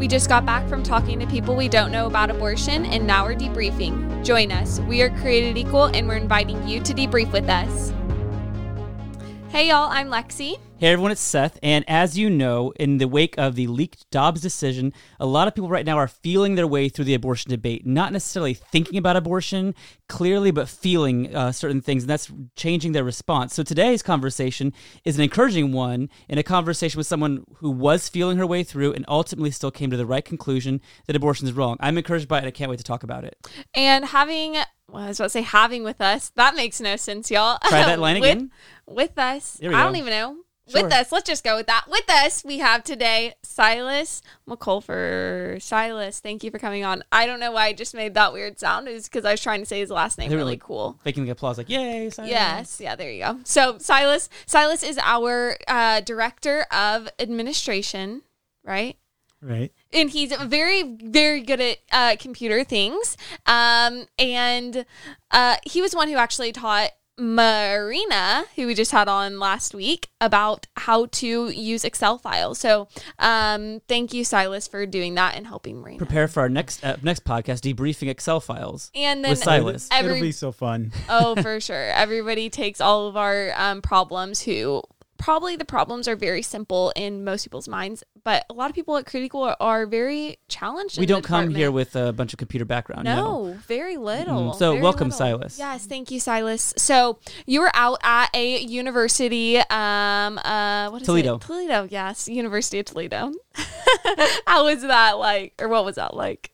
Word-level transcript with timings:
We 0.00 0.08
just 0.08 0.30
got 0.30 0.46
back 0.46 0.66
from 0.66 0.82
talking 0.82 1.20
to 1.20 1.26
people 1.26 1.54
we 1.54 1.68
don't 1.68 1.92
know 1.92 2.06
about 2.06 2.30
abortion, 2.30 2.86
and 2.86 3.06
now 3.06 3.26
we're 3.26 3.34
debriefing. 3.34 4.24
Join 4.24 4.50
us. 4.50 4.80
We 4.80 5.02
are 5.02 5.10
created 5.18 5.58
equal, 5.58 5.84
and 5.94 6.08
we're 6.08 6.16
inviting 6.16 6.66
you 6.66 6.80
to 6.80 6.94
debrief 6.94 7.30
with 7.32 7.50
us. 7.50 7.92
Hey, 9.50 9.68
y'all, 9.68 9.90
I'm 9.90 10.08
Lexi. 10.40 10.58
Hey 10.80 10.92
everyone, 10.92 11.12
it's 11.12 11.20
Seth. 11.20 11.58
And 11.62 11.84
as 11.86 12.16
you 12.16 12.30
know, 12.30 12.72
in 12.76 12.96
the 12.96 13.06
wake 13.06 13.36
of 13.36 13.54
the 13.54 13.66
leaked 13.66 14.10
Dobbs 14.10 14.40
decision, 14.40 14.94
a 15.18 15.26
lot 15.26 15.46
of 15.46 15.54
people 15.54 15.68
right 15.68 15.84
now 15.84 15.98
are 15.98 16.08
feeling 16.08 16.54
their 16.54 16.66
way 16.66 16.88
through 16.88 17.04
the 17.04 17.12
abortion 17.12 17.50
debate, 17.50 17.84
not 17.84 18.14
necessarily 18.14 18.54
thinking 18.54 18.96
about 18.96 19.14
abortion 19.14 19.74
clearly, 20.08 20.50
but 20.50 20.70
feeling 20.70 21.36
uh, 21.36 21.52
certain 21.52 21.82
things, 21.82 22.04
and 22.04 22.08
that's 22.08 22.32
changing 22.56 22.92
their 22.92 23.04
response. 23.04 23.54
So 23.54 23.62
today's 23.62 24.02
conversation 24.02 24.72
is 25.04 25.18
an 25.18 25.22
encouraging 25.22 25.72
one 25.72 26.08
in 26.30 26.38
a 26.38 26.42
conversation 26.42 26.96
with 26.96 27.06
someone 27.06 27.44
who 27.56 27.70
was 27.70 28.08
feeling 28.08 28.38
her 28.38 28.46
way 28.46 28.62
through 28.62 28.94
and 28.94 29.04
ultimately 29.06 29.50
still 29.50 29.70
came 29.70 29.90
to 29.90 29.98
the 29.98 30.06
right 30.06 30.24
conclusion 30.24 30.80
that 31.06 31.14
abortion 31.14 31.46
is 31.46 31.52
wrong. 31.52 31.76
I'm 31.80 31.98
encouraged 31.98 32.26
by 32.26 32.38
it. 32.38 32.46
I 32.46 32.50
can't 32.50 32.70
wait 32.70 32.78
to 32.78 32.84
talk 32.84 33.02
about 33.02 33.24
it. 33.24 33.36
And 33.74 34.06
having, 34.06 34.54
well, 34.88 35.02
I 35.02 35.08
was 35.08 35.20
about 35.20 35.26
to 35.26 35.30
say 35.30 35.42
having 35.42 35.84
with 35.84 36.00
us, 36.00 36.30
that 36.36 36.54
makes 36.54 36.80
no 36.80 36.96
sense, 36.96 37.30
y'all. 37.30 37.58
Try 37.68 37.84
that 37.84 37.98
line 38.00 38.16
again. 38.16 38.50
With 38.90 39.18
us. 39.18 39.58
I 39.62 39.66
go. 39.66 39.70
don't 39.70 39.96
even 39.96 40.10
know. 40.10 40.36
Sure. 40.68 40.84
With 40.84 40.92
us, 40.92 41.10
let's 41.10 41.26
just 41.26 41.42
go 41.42 41.56
with 41.56 41.66
that. 41.66 41.86
With 41.88 42.08
us, 42.08 42.44
we 42.44 42.58
have 42.58 42.84
today 42.84 43.34
Silas 43.42 44.22
McCulfer. 44.48 45.60
Silas, 45.60 46.20
thank 46.20 46.44
you 46.44 46.50
for 46.52 46.60
coming 46.60 46.84
on. 46.84 47.02
I 47.10 47.26
don't 47.26 47.40
know 47.40 47.50
why 47.50 47.66
I 47.66 47.72
just 47.72 47.92
made 47.92 48.14
that 48.14 48.32
weird 48.32 48.60
sound. 48.60 48.86
It 48.86 48.92
was 48.94 49.08
because 49.08 49.24
I 49.24 49.32
was 49.32 49.40
trying 49.42 49.60
to 49.60 49.66
say 49.66 49.80
his 49.80 49.90
last 49.90 50.16
name 50.16 50.28
They 50.28 50.36
were 50.36 50.40
really 50.42 50.52
like- 50.52 50.60
cool. 50.60 51.00
Making 51.04 51.24
the 51.24 51.30
applause 51.30 51.58
like, 51.58 51.68
yay, 51.68 52.08
silence. 52.10 52.30
Yes, 52.30 52.80
yeah, 52.80 52.94
there 52.94 53.10
you 53.10 53.24
go. 53.24 53.40
So 53.44 53.78
Silas, 53.78 54.28
Silas 54.46 54.84
is 54.84 54.98
our 55.02 55.56
uh, 55.66 56.00
director 56.02 56.66
of 56.70 57.08
administration, 57.18 58.22
right? 58.64 58.96
Right. 59.42 59.72
and 59.90 60.10
he's 60.10 60.36
very 60.36 60.82
very 60.82 61.40
good 61.40 61.62
at 61.62 61.78
uh, 61.92 62.16
computer 62.20 62.62
things 62.62 63.16
um, 63.46 64.04
and 64.18 64.84
uh, 65.30 65.56
he 65.64 65.80
was 65.80 65.94
one 65.96 66.08
who 66.10 66.16
actually 66.16 66.52
taught 66.52 66.90
marina 67.20 68.44
who 68.56 68.66
we 68.66 68.74
just 68.74 68.90
had 68.90 69.08
on 69.08 69.38
last 69.38 69.74
week 69.74 70.08
about 70.20 70.66
how 70.76 71.06
to 71.06 71.50
use 71.50 71.84
excel 71.84 72.18
files 72.18 72.58
so 72.58 72.88
um, 73.18 73.80
thank 73.88 74.12
you 74.12 74.24
silas 74.24 74.66
for 74.66 74.86
doing 74.86 75.14
that 75.14 75.36
and 75.36 75.46
helping 75.46 75.80
marina 75.80 75.98
Prepare 75.98 76.28
for 76.28 76.40
our 76.40 76.48
next 76.48 76.82
uh, 76.84 76.96
next 77.02 77.24
podcast, 77.24 77.60
debriefing 77.60 78.08
Excel 78.08 78.40
files. 78.40 78.90
and 78.94 79.24
then 79.24 79.32
with 79.32 79.38
Silas. 79.40 79.88
every 79.92 80.12
It'll 80.12 80.22
be 80.22 80.32
so 80.32 80.52
fun. 80.52 80.92
oh 81.08 81.40
for 81.42 81.60
sure 81.60 81.90
everybody 81.90 82.50
takes 82.50 82.80
all 82.80 83.06
of 83.06 83.16
our 83.16 83.52
um, 83.56 83.82
problems 83.82 84.42
who 84.42 84.82
probably 85.20 85.54
the 85.54 85.64
problems 85.64 86.08
are 86.08 86.16
very 86.16 86.42
simple 86.42 86.92
in 86.96 87.22
most 87.24 87.44
people's 87.44 87.68
minds 87.68 88.02
but 88.24 88.44
a 88.50 88.54
lot 88.54 88.70
of 88.70 88.74
people 88.74 88.96
at 88.96 89.06
Created 89.06 89.26
Equal 89.26 89.42
are, 89.42 89.56
are 89.60 89.86
very 89.86 90.38
challenged 90.48 90.98
We 90.98 91.04
in 91.04 91.08
don't 91.08 91.22
come 91.22 91.50
here 91.50 91.70
with 91.70 91.96
a 91.96 92.12
bunch 92.12 92.32
of 92.32 92.38
computer 92.38 92.64
background. 92.64 93.04
No. 93.04 93.20
No, 93.20 93.52
very 93.66 93.96
little. 93.96 94.52
Mm, 94.52 94.58
so 94.58 94.72
very 94.72 94.82
welcome, 94.82 95.08
little. 95.08 95.18
Silas. 95.18 95.58
Yes, 95.58 95.86
thank 95.86 96.10
you, 96.10 96.20
Silas. 96.20 96.74
So 96.76 97.18
you 97.46 97.60
were 97.60 97.70
out 97.74 97.98
at 98.02 98.34
a 98.34 98.60
university, 98.60 99.58
um, 99.58 100.38
uh, 100.38 100.90
what 100.90 101.02
is 101.02 101.06
Toledo. 101.06 101.36
it? 101.36 101.42
Toledo, 101.42 101.88
yes, 101.90 102.28
University 102.28 102.78
of 102.78 102.86
Toledo. 102.86 103.32
How 104.46 104.64
was 104.64 104.82
that 104.82 105.18
like, 105.18 105.54
or 105.60 105.68
what 105.68 105.84
was 105.84 105.96
that 105.96 106.14
like? 106.14 106.50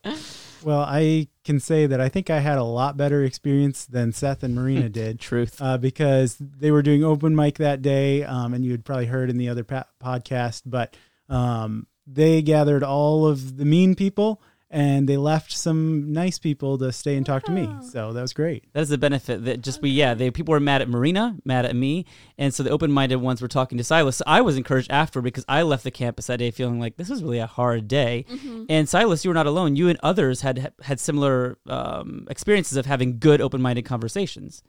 Well, 0.62 0.80
I 0.80 1.28
can 1.46 1.60
say 1.60 1.86
that 1.86 2.00
I 2.00 2.10
think 2.10 2.28
I 2.28 2.40
had 2.40 2.58
a 2.58 2.64
lot 2.64 2.96
better 2.96 3.24
experience 3.24 3.86
than 3.86 4.12
Seth 4.12 4.42
and 4.42 4.54
Marina 4.54 4.88
did. 4.90 5.18
Truth. 5.18 5.62
Uh, 5.62 5.78
because 5.78 6.36
they 6.38 6.70
were 6.70 6.82
doing 6.82 7.02
open 7.02 7.34
mic 7.34 7.56
that 7.58 7.80
day, 7.80 8.24
um, 8.24 8.52
and 8.52 8.64
you 8.64 8.72
had 8.72 8.84
probably 8.84 9.06
heard 9.06 9.30
in 9.30 9.38
the 9.38 9.48
other 9.48 9.64
pa- 9.64 9.86
podcast, 10.02 10.62
but 10.66 10.94
um, 11.28 11.86
they 12.06 12.42
gathered 12.42 12.82
all 12.82 13.26
of 13.26 13.56
the 13.56 13.64
mean 13.64 13.94
people 13.94 14.42
and 14.70 15.08
they 15.08 15.16
left 15.16 15.52
some 15.52 16.12
nice 16.12 16.38
people 16.38 16.76
to 16.78 16.92
stay 16.92 17.16
and 17.16 17.24
talk 17.24 17.44
to 17.44 17.52
me. 17.52 17.68
So 17.90 18.12
that 18.12 18.20
was 18.20 18.32
great. 18.32 18.64
That 18.72 18.80
is 18.80 18.88
the 18.88 18.98
benefit 18.98 19.44
that 19.44 19.60
just 19.60 19.80
we 19.80 19.90
yeah 19.90 20.14
they 20.14 20.30
people 20.30 20.52
were 20.52 20.60
mad 20.60 20.82
at 20.82 20.88
Marina, 20.88 21.36
mad 21.44 21.64
at 21.64 21.76
me, 21.76 22.04
and 22.36 22.52
so 22.52 22.62
the 22.62 22.70
open 22.70 22.90
minded 22.90 23.16
ones 23.16 23.40
were 23.40 23.48
talking 23.48 23.78
to 23.78 23.84
Silas. 23.84 24.16
So 24.16 24.24
I 24.26 24.40
was 24.40 24.56
encouraged 24.56 24.90
after 24.90 25.22
because 25.22 25.44
I 25.48 25.62
left 25.62 25.84
the 25.84 25.90
campus 25.90 26.26
that 26.26 26.38
day 26.38 26.50
feeling 26.50 26.80
like 26.80 26.96
this 26.96 27.08
was 27.08 27.22
really 27.22 27.38
a 27.38 27.46
hard 27.46 27.86
day. 27.88 28.24
And 28.68 28.88
Silas, 28.88 29.24
you 29.24 29.30
were 29.30 29.34
not 29.34 29.46
alone. 29.46 29.76
You 29.76 29.88
and 29.88 29.98
others 30.02 30.40
had 30.40 30.72
had 30.82 30.98
similar 31.00 31.58
um, 31.68 32.26
experiences 32.28 32.76
of 32.76 32.86
having 32.86 33.18
good 33.18 33.40
open 33.40 33.62
minded 33.62 33.84
conversations. 33.84 34.62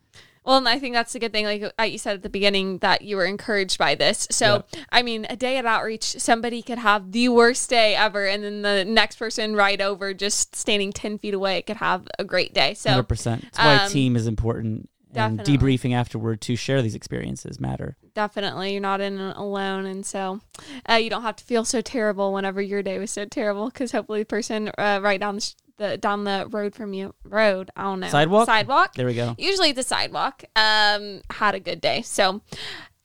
Well, 0.48 0.58
and 0.58 0.68
I 0.70 0.80
think 0.80 0.96
that's 0.96 1.14
a 1.14 1.20
good 1.20 1.34
thing. 1.34 1.44
Like 1.44 1.74
uh, 1.78 1.84
you 1.84 1.98
said 1.98 2.16
at 2.16 2.24
the 2.24 2.30
beginning, 2.30 2.78
that 2.78 3.02
you 3.02 3.18
were 3.18 3.26
encouraged 3.26 3.78
by 3.78 3.96
this. 3.96 4.30
So, 4.32 4.64
I 4.90 5.04
mean, 5.04 5.28
a 5.30 5.36
day 5.36 5.58
at 5.58 5.66
outreach, 5.66 6.04
somebody 6.20 6.62
could 6.62 6.78
have 6.78 7.12
the 7.12 7.28
worst 7.28 7.70
day 7.70 7.96
ever, 7.96 8.26
and 8.26 8.46
then 8.46 8.62
the 8.62 8.86
next 8.86 9.18
person 9.18 9.58
right 9.58 9.82
over, 9.82 10.14
just 10.14 10.56
standing 10.56 10.94
ten 10.94 11.18
feet 11.18 11.34
away, 11.34 11.62
could 11.64 11.76
have 11.78 12.08
a 12.18 12.24
great 12.24 12.54
day. 12.54 12.74
So, 12.76 12.92
Hundred 12.92 13.10
percent. 13.10 13.42
That's 13.42 13.58
why 13.58 13.76
um, 13.76 13.92
team 13.92 14.16
is 14.16 14.26
important. 14.26 14.90
And 15.14 15.38
definitely. 15.40 15.78
debriefing 15.78 15.94
afterward 15.96 16.42
to 16.42 16.56
share 16.56 16.82
these 16.82 16.94
experiences 16.94 17.60
matter. 17.60 17.98
definitely, 18.14 18.72
you're 18.74 18.82
not 18.82 19.02
in 19.02 19.20
alone, 19.20 19.86
and 19.86 20.06
so 20.06 20.42
uh, 20.90 20.96
you 20.96 21.10
don't 21.10 21.24
have 21.24 21.38
to 21.38 21.44
feel 21.44 21.66
so 21.66 21.82
terrible 21.82 22.32
whenever 22.34 22.62
your 22.62 22.84
day 22.84 23.00
was 23.00 23.12
so 23.12 23.26
terrible. 23.26 23.66
Because 23.68 23.92
hopefully, 23.92 24.22
the 24.22 24.26
person 24.26 24.70
uh, 24.78 25.00
right 25.02 25.20
down 25.20 25.36
the, 25.36 25.42
sh- 25.42 25.56
the 25.78 25.98
down 25.98 26.24
the 26.24 26.48
road 26.50 26.76
from 26.76 26.94
you, 26.94 27.14
road, 27.24 27.70
I 27.76 27.84
don't 27.84 28.00
know, 28.00 28.10
Sidewalk? 28.10 28.46
sidewalk, 28.48 28.94
There 28.96 29.06
we 29.06 29.14
go. 29.14 29.36
usually 29.38 29.72
the 29.72 29.84
sidewalk 29.84 30.44
um 30.56 31.22
had 31.32 31.56
a 31.56 31.60
good 31.60 31.80
day 31.82 32.02
so 32.02 32.42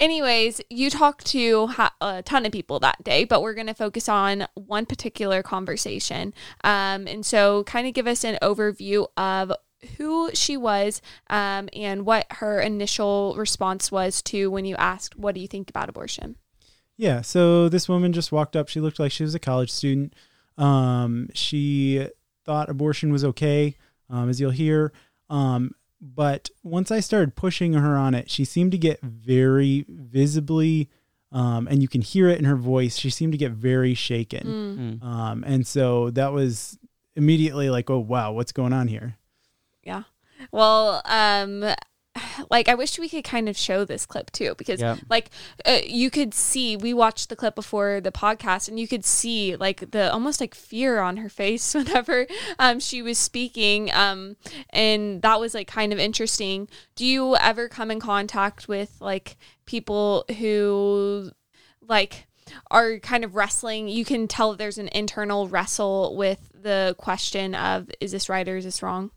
anyways 0.00 0.60
you 0.70 0.90
talked 0.90 1.26
to 1.26 1.66
ha- 1.68 1.94
a 2.00 2.22
ton 2.22 2.44
of 2.46 2.52
people 2.52 2.80
that 2.80 3.02
day 3.04 3.24
but 3.24 3.42
we're 3.42 3.54
going 3.54 3.66
to 3.66 3.74
focus 3.74 4.08
on 4.08 4.46
one 4.54 4.86
particular 4.86 5.42
conversation 5.42 6.32
um 6.64 7.06
and 7.06 7.24
so 7.24 7.62
kind 7.64 7.86
of 7.86 7.94
give 7.94 8.06
us 8.06 8.24
an 8.24 8.38
overview 8.42 9.06
of 9.16 9.52
who 9.98 10.30
she 10.32 10.56
was 10.56 11.02
um, 11.28 11.68
and 11.74 12.06
what 12.06 12.24
her 12.30 12.60
initial 12.60 13.34
response 13.36 13.90
was 13.90 14.22
to 14.22 14.48
when 14.50 14.64
you 14.64 14.76
asked 14.76 15.16
what 15.16 15.34
do 15.34 15.40
you 15.40 15.48
think 15.48 15.68
about 15.68 15.88
abortion 15.88 16.36
Yeah. 16.96 17.20
So 17.22 17.68
this 17.68 17.88
woman 17.88 18.12
just 18.12 18.30
walked 18.30 18.54
up. 18.54 18.68
She 18.68 18.78
looked 18.80 19.00
like 19.00 19.10
she 19.10 19.24
was 19.24 19.34
a 19.34 19.40
college 19.40 19.72
student. 19.72 20.14
Um, 20.56 21.28
she 21.34 22.06
thought 22.44 22.68
abortion 22.68 23.12
was 23.12 23.24
okay, 23.24 23.76
um, 24.10 24.28
as 24.28 24.40
you'll 24.40 24.50
hear. 24.50 24.92
Um, 25.30 25.74
but 26.00 26.50
once 26.62 26.90
I 26.90 27.00
started 27.00 27.36
pushing 27.36 27.74
her 27.74 27.96
on 27.96 28.14
it, 28.14 28.30
she 28.30 28.44
seemed 28.44 28.72
to 28.72 28.78
get 28.78 29.00
very 29.02 29.84
visibly, 29.88 30.90
um, 31.30 31.68
and 31.68 31.80
you 31.80 31.88
can 31.88 32.00
hear 32.00 32.28
it 32.28 32.38
in 32.38 32.44
her 32.44 32.56
voice. 32.56 32.96
She 32.96 33.10
seemed 33.10 33.32
to 33.32 33.38
get 33.38 33.52
very 33.52 33.94
shaken. 33.94 35.00
Mm. 35.02 35.06
Um, 35.06 35.44
and 35.46 35.66
so 35.66 36.10
that 36.10 36.32
was 36.32 36.78
immediately 37.14 37.70
like, 37.70 37.88
oh, 37.88 37.98
wow, 37.98 38.32
what's 38.32 38.52
going 38.52 38.72
on 38.72 38.88
here? 38.88 39.16
yeah 39.82 40.02
well 40.50 41.02
um 41.04 41.74
like 42.50 42.68
i 42.68 42.74
wish 42.74 42.98
we 42.98 43.08
could 43.08 43.24
kind 43.24 43.48
of 43.48 43.56
show 43.56 43.84
this 43.84 44.06
clip 44.06 44.30
too 44.32 44.54
because 44.58 44.80
Yeah. 44.80 44.96
like 45.10 45.30
uh, 45.64 45.78
you 45.86 46.10
could 46.10 46.34
see 46.34 46.76
we 46.76 46.92
watched 46.94 47.28
the 47.28 47.36
clip 47.36 47.54
before 47.54 48.00
the 48.00 48.12
podcast 48.12 48.68
and 48.68 48.78
you 48.78 48.88
could 48.88 49.04
see 49.04 49.56
like 49.56 49.90
the 49.92 50.12
almost 50.12 50.40
like 50.40 50.54
fear 50.54 51.00
on 51.00 51.18
her 51.18 51.28
face 51.28 51.74
whenever 51.74 52.26
um 52.58 52.80
she 52.80 53.02
was 53.02 53.18
speaking 53.18 53.90
um 53.92 54.36
and 54.70 55.22
that 55.22 55.38
was 55.40 55.54
like 55.54 55.66
kind 55.66 55.92
of 55.92 55.98
interesting. 55.98 56.68
Do 56.96 57.04
you 57.06 57.36
ever 57.36 57.68
come 57.68 57.90
in 57.90 58.00
contact 58.00 58.68
with 58.68 58.96
like 59.00 59.36
people 59.66 60.24
who 60.38 61.30
like 61.86 62.26
are 62.70 62.98
kind 62.98 63.24
of 63.24 63.34
wrestling? 63.34 63.88
You 63.88 64.04
can 64.04 64.28
tell 64.28 64.54
there's 64.54 64.78
an 64.78 64.88
internal 64.92 65.48
wrestle 65.48 66.16
with 66.16 66.50
the 66.54 66.94
question 66.98 67.54
of 67.54 67.90
is 68.00 68.12
this 68.12 68.28
right 68.28 68.46
or 68.48 68.56
is 68.56 68.64
this 68.64 68.82
wrong 68.82 69.10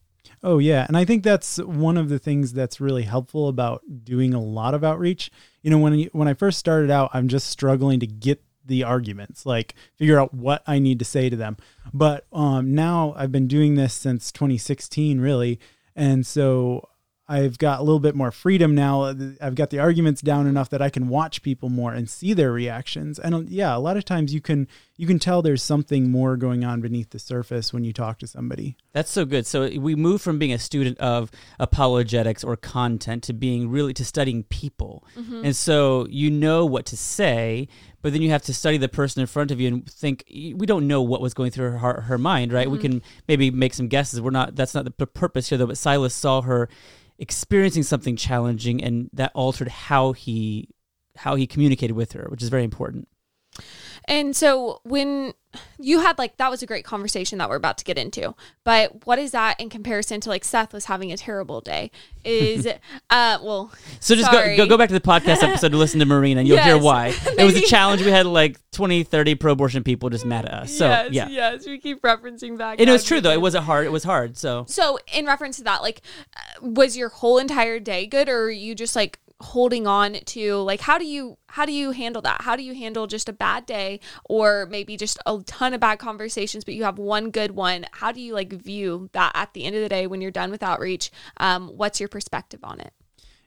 Oh 0.43 0.59
yeah, 0.59 0.85
and 0.87 0.97
I 0.97 1.05
think 1.05 1.23
that's 1.23 1.57
one 1.57 1.97
of 1.97 2.09
the 2.09 2.19
things 2.19 2.53
that's 2.53 2.81
really 2.81 3.03
helpful 3.03 3.47
about 3.47 3.83
doing 4.03 4.33
a 4.33 4.41
lot 4.41 4.73
of 4.73 4.83
outreach. 4.83 5.31
You 5.61 5.71
know, 5.71 5.79
when 5.79 6.03
when 6.13 6.27
I 6.27 6.33
first 6.33 6.59
started 6.59 6.91
out, 6.91 7.11
I'm 7.13 7.27
just 7.27 7.47
struggling 7.49 7.99
to 7.99 8.07
get 8.07 8.43
the 8.65 8.83
arguments, 8.83 9.45
like 9.45 9.75
figure 9.95 10.19
out 10.19 10.33
what 10.33 10.63
I 10.65 10.79
need 10.79 10.99
to 10.99 11.05
say 11.05 11.29
to 11.29 11.35
them. 11.35 11.57
But 11.93 12.25
um, 12.33 12.73
now 12.73 13.13
I've 13.15 13.31
been 13.31 13.47
doing 13.47 13.75
this 13.75 13.93
since 13.93 14.31
2016, 14.31 15.19
really, 15.19 15.59
and 15.95 16.25
so 16.25 16.89
I've 17.27 17.57
got 17.57 17.79
a 17.79 17.83
little 17.83 17.99
bit 17.99 18.15
more 18.15 18.31
freedom 18.31 18.75
now. 18.75 19.03
Uh, 19.03 19.15
I've 19.41 19.55
got 19.55 19.71
the 19.71 19.79
arguments 19.79 20.21
down 20.21 20.45
enough 20.45 20.69
that 20.69 20.81
I 20.81 20.91
can 20.91 21.07
watch 21.07 21.41
people 21.41 21.69
more 21.69 21.91
and 21.91 22.07
see 22.07 22.33
their 22.33 22.51
reactions. 22.51 23.17
And 23.17 23.33
uh, 23.33 23.41
yeah, 23.47 23.75
a 23.75 23.79
lot 23.79 23.97
of 23.97 24.05
times 24.05 24.33
you 24.33 24.41
can 24.41 24.67
you 24.95 25.07
can 25.07 25.17
tell 25.17 25.41
there's 25.41 25.63
something 25.63 26.11
more 26.11 26.37
going 26.37 26.63
on 26.63 26.81
beneath 26.81 27.09
the 27.09 27.19
surface 27.19 27.73
when 27.73 27.83
you 27.83 27.93
talk 27.93 28.19
to 28.19 28.27
somebody. 28.27 28.77
That's 28.93 29.11
so 29.11 29.25
good. 29.25 29.47
So 29.47 29.67
we 29.79 29.95
move 29.95 30.21
from 30.21 30.37
being 30.37 30.53
a 30.53 30.59
student 30.59 30.99
of 30.99 31.31
apologetics 31.59 32.43
or 32.43 32.55
content 32.55 33.23
to 33.23 33.33
being 33.33 33.69
really 33.69 33.93
to 33.95 34.05
studying 34.05 34.43
people. 34.43 35.03
Mm-hmm. 35.17 35.45
And 35.45 35.55
so 35.55 36.05
you 36.09 36.29
know 36.29 36.63
what 36.65 36.85
to 36.87 36.97
say, 36.97 37.67
but 38.03 38.13
then 38.13 38.21
you 38.21 38.29
have 38.29 38.43
to 38.43 38.53
study 38.53 38.77
the 38.77 38.87
person 38.87 39.21
in 39.21 39.27
front 39.27 39.49
of 39.49 39.59
you 39.59 39.67
and 39.67 39.91
think 39.91 40.25
we 40.29 40.67
don't 40.67 40.87
know 40.87 41.01
what 41.01 41.21
was 41.21 41.33
going 41.33 41.49
through 41.49 41.71
her 41.71 41.77
heart, 41.79 42.03
her 42.03 42.19
mind, 42.19 42.53
right? 42.53 42.69
We 42.69 42.77
mm-hmm. 42.77 42.99
can 42.99 43.01
maybe 43.27 43.49
make 43.49 43.73
some 43.73 43.87
guesses. 43.87 44.21
We're 44.21 44.29
not 44.29 44.55
that's 44.55 44.75
not 44.75 44.85
the 44.85 45.07
purpose 45.07 45.49
here 45.49 45.57
though, 45.57 45.65
but 45.67 45.77
Silas 45.79 46.13
saw 46.13 46.41
her 46.43 46.69
experiencing 47.17 47.83
something 47.83 48.15
challenging 48.15 48.83
and 48.83 49.09
that 49.13 49.31
altered 49.33 49.67
how 49.67 50.11
he 50.11 50.69
how 51.17 51.35
he 51.35 51.47
communicated 51.47 51.93
with 51.93 52.11
her, 52.11 52.27
which 52.29 52.43
is 52.43 52.49
very 52.49 52.63
important. 52.63 53.07
And 54.07 54.35
so 54.35 54.81
when 54.83 55.33
you 55.79 55.99
had 55.99 56.17
like 56.17 56.37
that 56.37 56.49
was 56.51 56.61
a 56.61 56.65
great 56.65 56.85
conversation 56.85 57.37
that 57.39 57.49
we're 57.49 57.55
about 57.55 57.77
to 57.77 57.83
get 57.83 57.97
into. 57.97 58.35
But 58.63 59.05
what 59.05 59.19
is 59.19 59.31
that 59.31 59.59
in 59.59 59.69
comparison 59.69 60.21
to 60.21 60.29
like 60.29 60.43
Seth 60.43 60.73
was 60.73 60.85
having 60.85 61.11
a 61.11 61.17
terrible 61.17 61.61
day? 61.61 61.91
Is 62.23 62.67
uh 63.09 63.39
well 63.41 63.71
So 63.99 64.15
just 64.15 64.31
go, 64.31 64.55
go 64.57 64.67
go 64.67 64.77
back 64.77 64.89
to 64.89 64.93
the 64.93 65.01
podcast 65.01 65.43
episode 65.43 65.71
to 65.71 65.77
listen 65.77 65.99
to 65.99 66.05
Marina 66.05 66.41
and 66.41 66.47
you'll 66.47 66.59
hear 66.59 66.77
why. 66.77 67.13
It 67.37 67.43
was 67.43 67.55
a 67.55 67.61
challenge. 67.61 68.01
We 68.01 68.11
had 68.11 68.25
like 68.25 68.57
20, 68.71 69.03
30 69.03 69.35
pro 69.35 69.53
abortion 69.53 69.83
people 69.83 70.09
just 70.09 70.25
mad 70.25 70.45
at 70.45 70.53
us. 70.53 70.77
So 70.77 70.87
yes, 70.87 71.11
yeah. 71.11 71.27
yes, 71.29 71.65
we 71.65 71.79
keep 71.79 72.01
referencing 72.01 72.57
back. 72.57 72.79
And 72.79 72.89
it 72.89 72.93
was 72.93 73.03
true 73.03 73.21
though. 73.21 73.31
It 73.31 73.41
wasn't 73.41 73.65
hard. 73.65 73.85
It 73.85 73.91
was 73.91 74.03
hard. 74.03 74.37
So 74.37 74.65
So, 74.67 74.99
in 75.13 75.25
reference 75.25 75.57
to 75.57 75.63
that, 75.63 75.81
like, 75.81 76.01
uh, 76.35 76.67
was 76.67 76.97
your 76.97 77.09
whole 77.09 77.37
entire 77.37 77.79
day 77.79 78.05
good, 78.05 78.29
or 78.29 78.43
are 78.43 78.51
you 78.51 78.75
just 78.75 78.95
like 78.95 79.19
holding 79.41 79.85
on 79.85 80.13
to 80.13 80.55
like 80.57 80.79
how 80.79 80.97
do 80.97 81.05
you 81.05 81.37
how 81.47 81.65
do 81.65 81.71
you 81.71 81.91
handle 81.91 82.21
that? 82.21 82.41
How 82.41 82.55
do 82.55 82.63
you 82.63 82.73
handle 82.73 83.07
just 83.07 83.29
a 83.29 83.33
bad 83.33 83.65
day, 83.65 83.99
or 84.25 84.67
maybe 84.69 84.97
just 84.97 85.17
a 85.25 85.39
ton 85.45 85.73
of 85.73 85.79
bad 85.79 85.99
conversations, 85.99 86.63
but 86.63 86.73
you 86.73 86.83
have 86.83 86.97
one 86.97 87.31
good 87.31 87.51
one? 87.51 87.85
How 87.91 88.11
do 88.11 88.21
you 88.21 88.33
like 88.33 88.51
view 88.53 89.09
that 89.13 89.31
at 89.35 89.53
the 89.53 89.65
end 89.65 89.75
of 89.75 89.81
the 89.81 89.89
day 89.89 90.07
when 90.07 90.21
you're 90.21 90.31
done 90.31 90.51
with 90.51 90.63
outreach? 90.63 91.11
Um, 91.37 91.69
what's 91.69 91.99
your 91.99 92.09
perspective 92.09 92.61
on 92.63 92.79
it? 92.79 92.93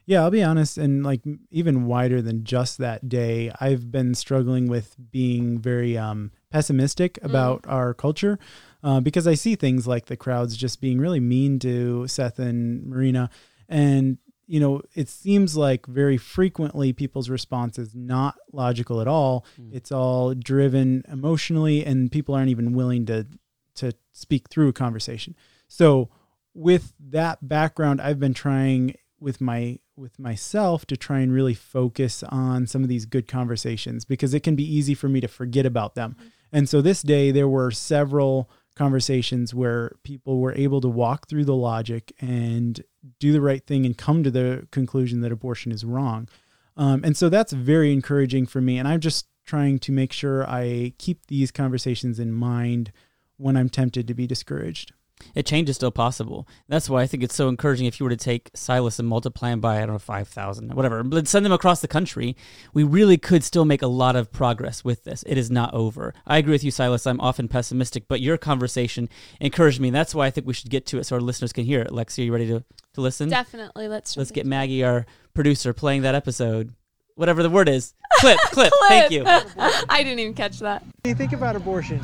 Yeah, 0.05 0.21
I'll 0.21 0.31
be 0.31 0.41
honest, 0.41 0.79
and 0.79 1.03
like 1.03 1.21
even 1.51 1.85
wider 1.85 2.19
than 2.19 2.43
just 2.43 2.79
that 2.79 3.07
day, 3.07 3.51
I've 3.61 3.91
been 3.91 4.15
struggling 4.15 4.67
with 4.67 4.95
being 5.11 5.59
very 5.59 5.99
um, 5.99 6.31
pessimistic 6.49 7.19
about 7.21 7.63
our 7.67 7.93
culture 7.93 8.39
uh, 8.83 9.01
because 9.01 9.27
I 9.27 9.35
see 9.35 9.55
things 9.55 9.85
like 9.85 10.07
the 10.07 10.17
crowds 10.17 10.57
just 10.57 10.81
being 10.81 10.97
really 10.97 11.19
mean 11.19 11.59
to 11.59 12.07
Seth 12.07 12.39
and 12.39 12.87
Marina, 12.87 13.29
and 13.67 14.17
you 14.49 14.59
know 14.59 14.81
it 14.95 15.07
seems 15.07 15.55
like 15.55 15.85
very 15.85 16.17
frequently 16.17 16.91
people's 16.91 17.29
response 17.29 17.77
is 17.77 17.93
not 17.93 18.35
logical 18.51 18.99
at 18.99 19.07
all. 19.07 19.45
Mm. 19.61 19.73
It's 19.73 19.91
all 19.91 20.33
driven 20.33 21.03
emotionally, 21.07 21.85
and 21.85 22.11
people 22.11 22.33
aren't 22.33 22.49
even 22.49 22.73
willing 22.73 23.05
to 23.05 23.27
to 23.75 23.93
speak 24.11 24.49
through 24.49 24.69
a 24.69 24.73
conversation. 24.73 25.35
So 25.67 26.09
with 26.55 26.93
that 26.99 27.47
background, 27.47 28.01
I've 28.01 28.19
been 28.19 28.33
trying 28.33 28.95
with 29.19 29.39
my 29.39 29.77
with 29.95 30.17
myself 30.17 30.85
to 30.87 30.97
try 30.97 31.19
and 31.19 31.31
really 31.31 31.53
focus 31.53 32.23
on 32.23 32.65
some 32.65 32.81
of 32.81 32.89
these 32.89 33.05
good 33.05 33.27
conversations 33.27 34.03
because 34.03 34.33
it 34.33 34.41
can 34.41 34.55
be 34.55 34.63
easy 34.63 34.95
for 34.95 35.09
me 35.09 35.21
to 35.21 35.27
forget 35.27 35.67
about 35.67 35.93
them. 35.93 36.15
Mm. 36.19 36.31
And 36.51 36.69
so 36.69 36.81
this 36.81 37.03
day 37.03 37.29
there 37.29 37.47
were 37.47 37.69
several 37.69 38.49
conversations 38.79 39.53
where 39.53 39.91
people 40.03 40.39
were 40.39 40.53
able 40.53 40.79
to 40.79 40.87
walk 40.87 41.27
through 41.27 41.43
the 41.43 41.55
logic 41.55 42.13
and 42.21 42.81
do 43.19 43.33
the 43.33 43.41
right 43.41 43.67
thing 43.67 43.85
and 43.85 43.97
come 43.97 44.23
to 44.23 44.31
the 44.31 44.65
conclusion 44.71 45.19
that 45.19 45.33
abortion 45.33 45.69
is 45.73 45.83
wrong. 45.83 46.29
Um, 46.77 47.03
and 47.03 47.17
so 47.17 47.27
that's 47.27 47.51
very 47.51 47.91
encouraging 47.91 48.45
for 48.45 48.61
me. 48.61 48.77
And 48.77 48.87
I'm 48.87 49.01
just 49.01 49.27
trying 49.45 49.79
to 49.79 49.91
make 49.91 50.13
sure 50.13 50.49
I 50.49 50.93
keep 50.97 51.25
these 51.27 51.51
conversations 51.51 52.21
in 52.21 52.31
mind 52.31 52.93
when 53.35 53.57
I'm 53.57 53.67
tempted 53.67 54.07
to 54.07 54.13
be 54.13 54.25
discouraged. 54.25 54.93
It 55.35 55.45
change 55.45 55.69
is 55.69 55.75
still 55.75 55.91
possible. 55.91 56.47
That's 56.67 56.89
why 56.89 57.01
I 57.01 57.07
think 57.07 57.23
it's 57.23 57.35
so 57.35 57.49
encouraging 57.49 57.85
if 57.85 57.99
you 57.99 58.03
were 58.03 58.09
to 58.09 58.17
take 58.17 58.49
Silas 58.53 58.99
and 58.99 59.07
multiply 59.07 59.51
him 59.51 59.59
by, 59.59 59.77
I 59.77 59.79
don't 59.81 59.93
know, 59.93 59.99
5,000, 59.99 60.73
whatever, 60.73 61.03
but 61.03 61.27
send 61.27 61.45
them 61.45 61.51
across 61.51 61.81
the 61.81 61.87
country. 61.87 62.35
We 62.73 62.83
really 62.83 63.17
could 63.17 63.43
still 63.43 63.65
make 63.65 63.81
a 63.81 63.87
lot 63.87 64.15
of 64.15 64.31
progress 64.31 64.83
with 64.83 65.03
this. 65.03 65.23
It 65.27 65.37
is 65.37 65.49
not 65.49 65.73
over. 65.73 66.13
I 66.25 66.37
agree 66.37 66.53
with 66.53 66.63
you, 66.63 66.71
Silas. 66.71 67.07
I'm 67.07 67.21
often 67.21 67.47
pessimistic, 67.47 68.07
but 68.07 68.21
your 68.21 68.37
conversation 68.37 69.09
encouraged 69.39 69.79
me. 69.79 69.89
And 69.89 69.95
that's 69.95 70.15
why 70.15 70.27
I 70.27 70.31
think 70.31 70.47
we 70.47 70.53
should 70.53 70.69
get 70.69 70.85
to 70.87 70.99
it 70.99 71.05
so 71.05 71.15
our 71.15 71.21
listeners 71.21 71.53
can 71.53 71.65
hear 71.65 71.81
it. 71.81 71.89
Lexi, 71.89 72.19
are 72.19 72.25
you 72.25 72.33
ready 72.33 72.47
to, 72.47 72.63
to 72.93 73.01
listen? 73.01 73.29
Definitely, 73.29 73.87
let's 73.87 74.17
Let's 74.17 74.31
get 74.31 74.45
Maggie, 74.45 74.83
our 74.83 75.05
producer, 75.33 75.73
playing 75.73 76.01
that 76.03 76.15
episode. 76.15 76.73
Whatever 77.15 77.43
the 77.43 77.49
word 77.49 77.69
is. 77.69 77.93
Clip, 78.19 78.37
clip. 78.45 78.71
Thank 78.87 79.11
you. 79.11 79.23
I 79.27 80.03
didn't 80.03 80.19
even 80.19 80.33
catch 80.33 80.59
that. 80.59 80.83
What 80.83 81.03
do 81.03 81.09
you 81.09 81.15
think 81.15 81.33
about 81.33 81.55
abortion? 81.55 81.99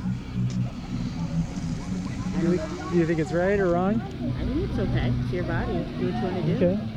Do 2.40 2.52
you, 2.52 2.58
do 2.92 2.98
you 2.98 3.08
think 3.08 3.20
it's 3.20 3.32
right 3.32 3.60
or 3.60 3.70
wrong? 3.70 4.02
I 4.02 4.46
think 4.46 4.70
it's 4.70 4.80
okay. 4.80 5.14
It's 5.24 5.32
your 5.32 5.44
body. 5.46 5.74
Do 5.74 6.12
what 6.12 6.16
you 6.16 6.22
want 6.22 6.46
to 6.46 6.60
do. 6.60 6.66
Okay. 6.66 6.88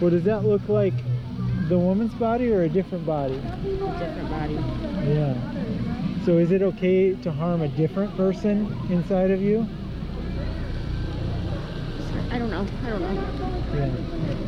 Well, 0.00 0.10
does 0.10 0.24
that 0.24 0.44
look 0.44 0.68
like 0.68 0.94
the 1.68 1.78
woman's 1.78 2.14
body 2.14 2.52
or 2.52 2.62
a 2.62 2.68
different 2.68 3.06
body? 3.06 3.34
A 3.34 3.96
different 3.98 4.30
body. 4.30 4.54
Yeah. 5.08 5.34
So 6.24 6.38
is 6.38 6.52
it 6.52 6.62
okay 6.62 7.14
to 7.14 7.32
harm 7.32 7.62
a 7.62 7.68
different 7.68 8.16
person 8.16 8.76
inside 8.90 9.30
of 9.30 9.40
you? 9.40 9.66
I 12.30 12.38
don't 12.38 12.50
know. 12.50 12.66
I 12.84 12.90
don't 12.90 13.00
know. 13.00 13.22
Yeah. 13.74 13.94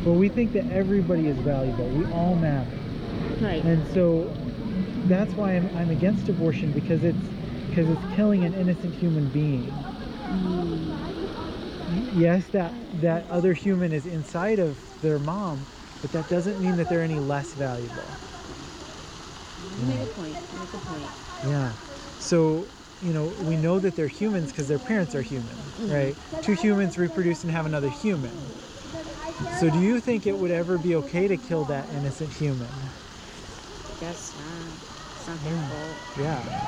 Well, 0.05 0.15
we 0.15 0.29
think 0.29 0.53
that 0.53 0.65
everybody 0.71 1.27
is 1.27 1.37
valuable. 1.37 1.87
We 1.89 2.05
all 2.11 2.35
matter. 2.35 2.69
Right. 3.41 3.63
And 3.63 3.85
so 3.93 4.31
that's 5.05 5.33
why 5.33 5.53
I'm, 5.55 5.75
I'm 5.77 5.89
against 5.89 6.29
abortion 6.29 6.71
because 6.71 7.03
it's 7.03 7.17
because 7.69 7.89
it's 7.89 8.15
killing 8.15 8.45
an 8.45 8.53
innocent 8.53 8.93
human 8.95 9.27
being. 9.29 9.73
Yes, 12.15 12.47
that 12.49 12.73
that 13.01 13.29
other 13.29 13.53
human 13.53 13.91
is 13.91 14.05
inside 14.05 14.59
of 14.59 14.77
their 15.01 15.19
mom, 15.19 15.65
but 16.01 16.11
that 16.13 16.29
doesn't 16.29 16.61
mean 16.61 16.77
that 16.77 16.89
they're 16.89 17.01
any 17.01 17.19
less 17.19 17.53
valuable. 17.53 17.95
You 19.79 19.85
make 19.87 20.01
a 20.01 20.05
point. 20.13 20.33
Make 20.33 20.73
a 20.73 20.77
point. 20.77 21.03
Yeah. 21.47 21.71
So, 22.19 22.65
you 23.01 23.13
know, 23.13 23.25
we 23.43 23.57
know 23.57 23.79
that 23.79 23.95
they're 23.95 24.07
humans 24.07 24.51
because 24.51 24.67
their 24.67 24.79
parents 24.79 25.13
are 25.13 25.21
human, 25.21 25.47
mm-hmm. 25.47 25.91
right? 25.91 26.15
Two 26.41 26.53
humans 26.53 26.97
reproduce 26.97 27.43
and 27.43 27.51
have 27.51 27.65
another 27.65 27.89
human. 27.89 28.31
So, 29.59 29.69
do 29.69 29.79
you 29.79 29.99
think 29.99 30.25
it 30.25 30.37
would 30.37 30.51
ever 30.51 30.77
be 30.77 30.95
okay 30.95 31.27
to 31.27 31.35
kill 31.35 31.65
that 31.65 31.89
innocent 31.95 32.31
human? 32.31 32.67
That's 33.99 34.33
not. 34.37 34.47
It's 35.17 35.27
not 35.27 35.43
their 35.43 35.57
fault. 35.69 36.19
Yeah. 36.19 36.67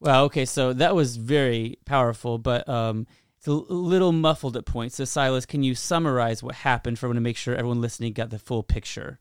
Wow. 0.00 0.24
Okay. 0.24 0.44
So 0.44 0.72
that 0.72 0.94
was 0.94 1.16
very 1.16 1.78
powerful, 1.84 2.38
but 2.38 2.68
um, 2.68 3.06
it's 3.36 3.46
a 3.46 3.52
little 3.52 4.12
muffled 4.12 4.56
at 4.56 4.64
points. 4.66 4.96
So 4.96 5.04
Silas, 5.04 5.46
can 5.46 5.62
you 5.62 5.74
summarize 5.74 6.42
what 6.42 6.56
happened 6.56 6.98
for 6.98 7.06
everyone 7.06 7.16
to 7.16 7.20
make 7.20 7.36
sure 7.36 7.54
everyone 7.54 7.80
listening 7.80 8.12
got 8.12 8.30
the 8.30 8.38
full 8.38 8.62
picture? 8.62 9.20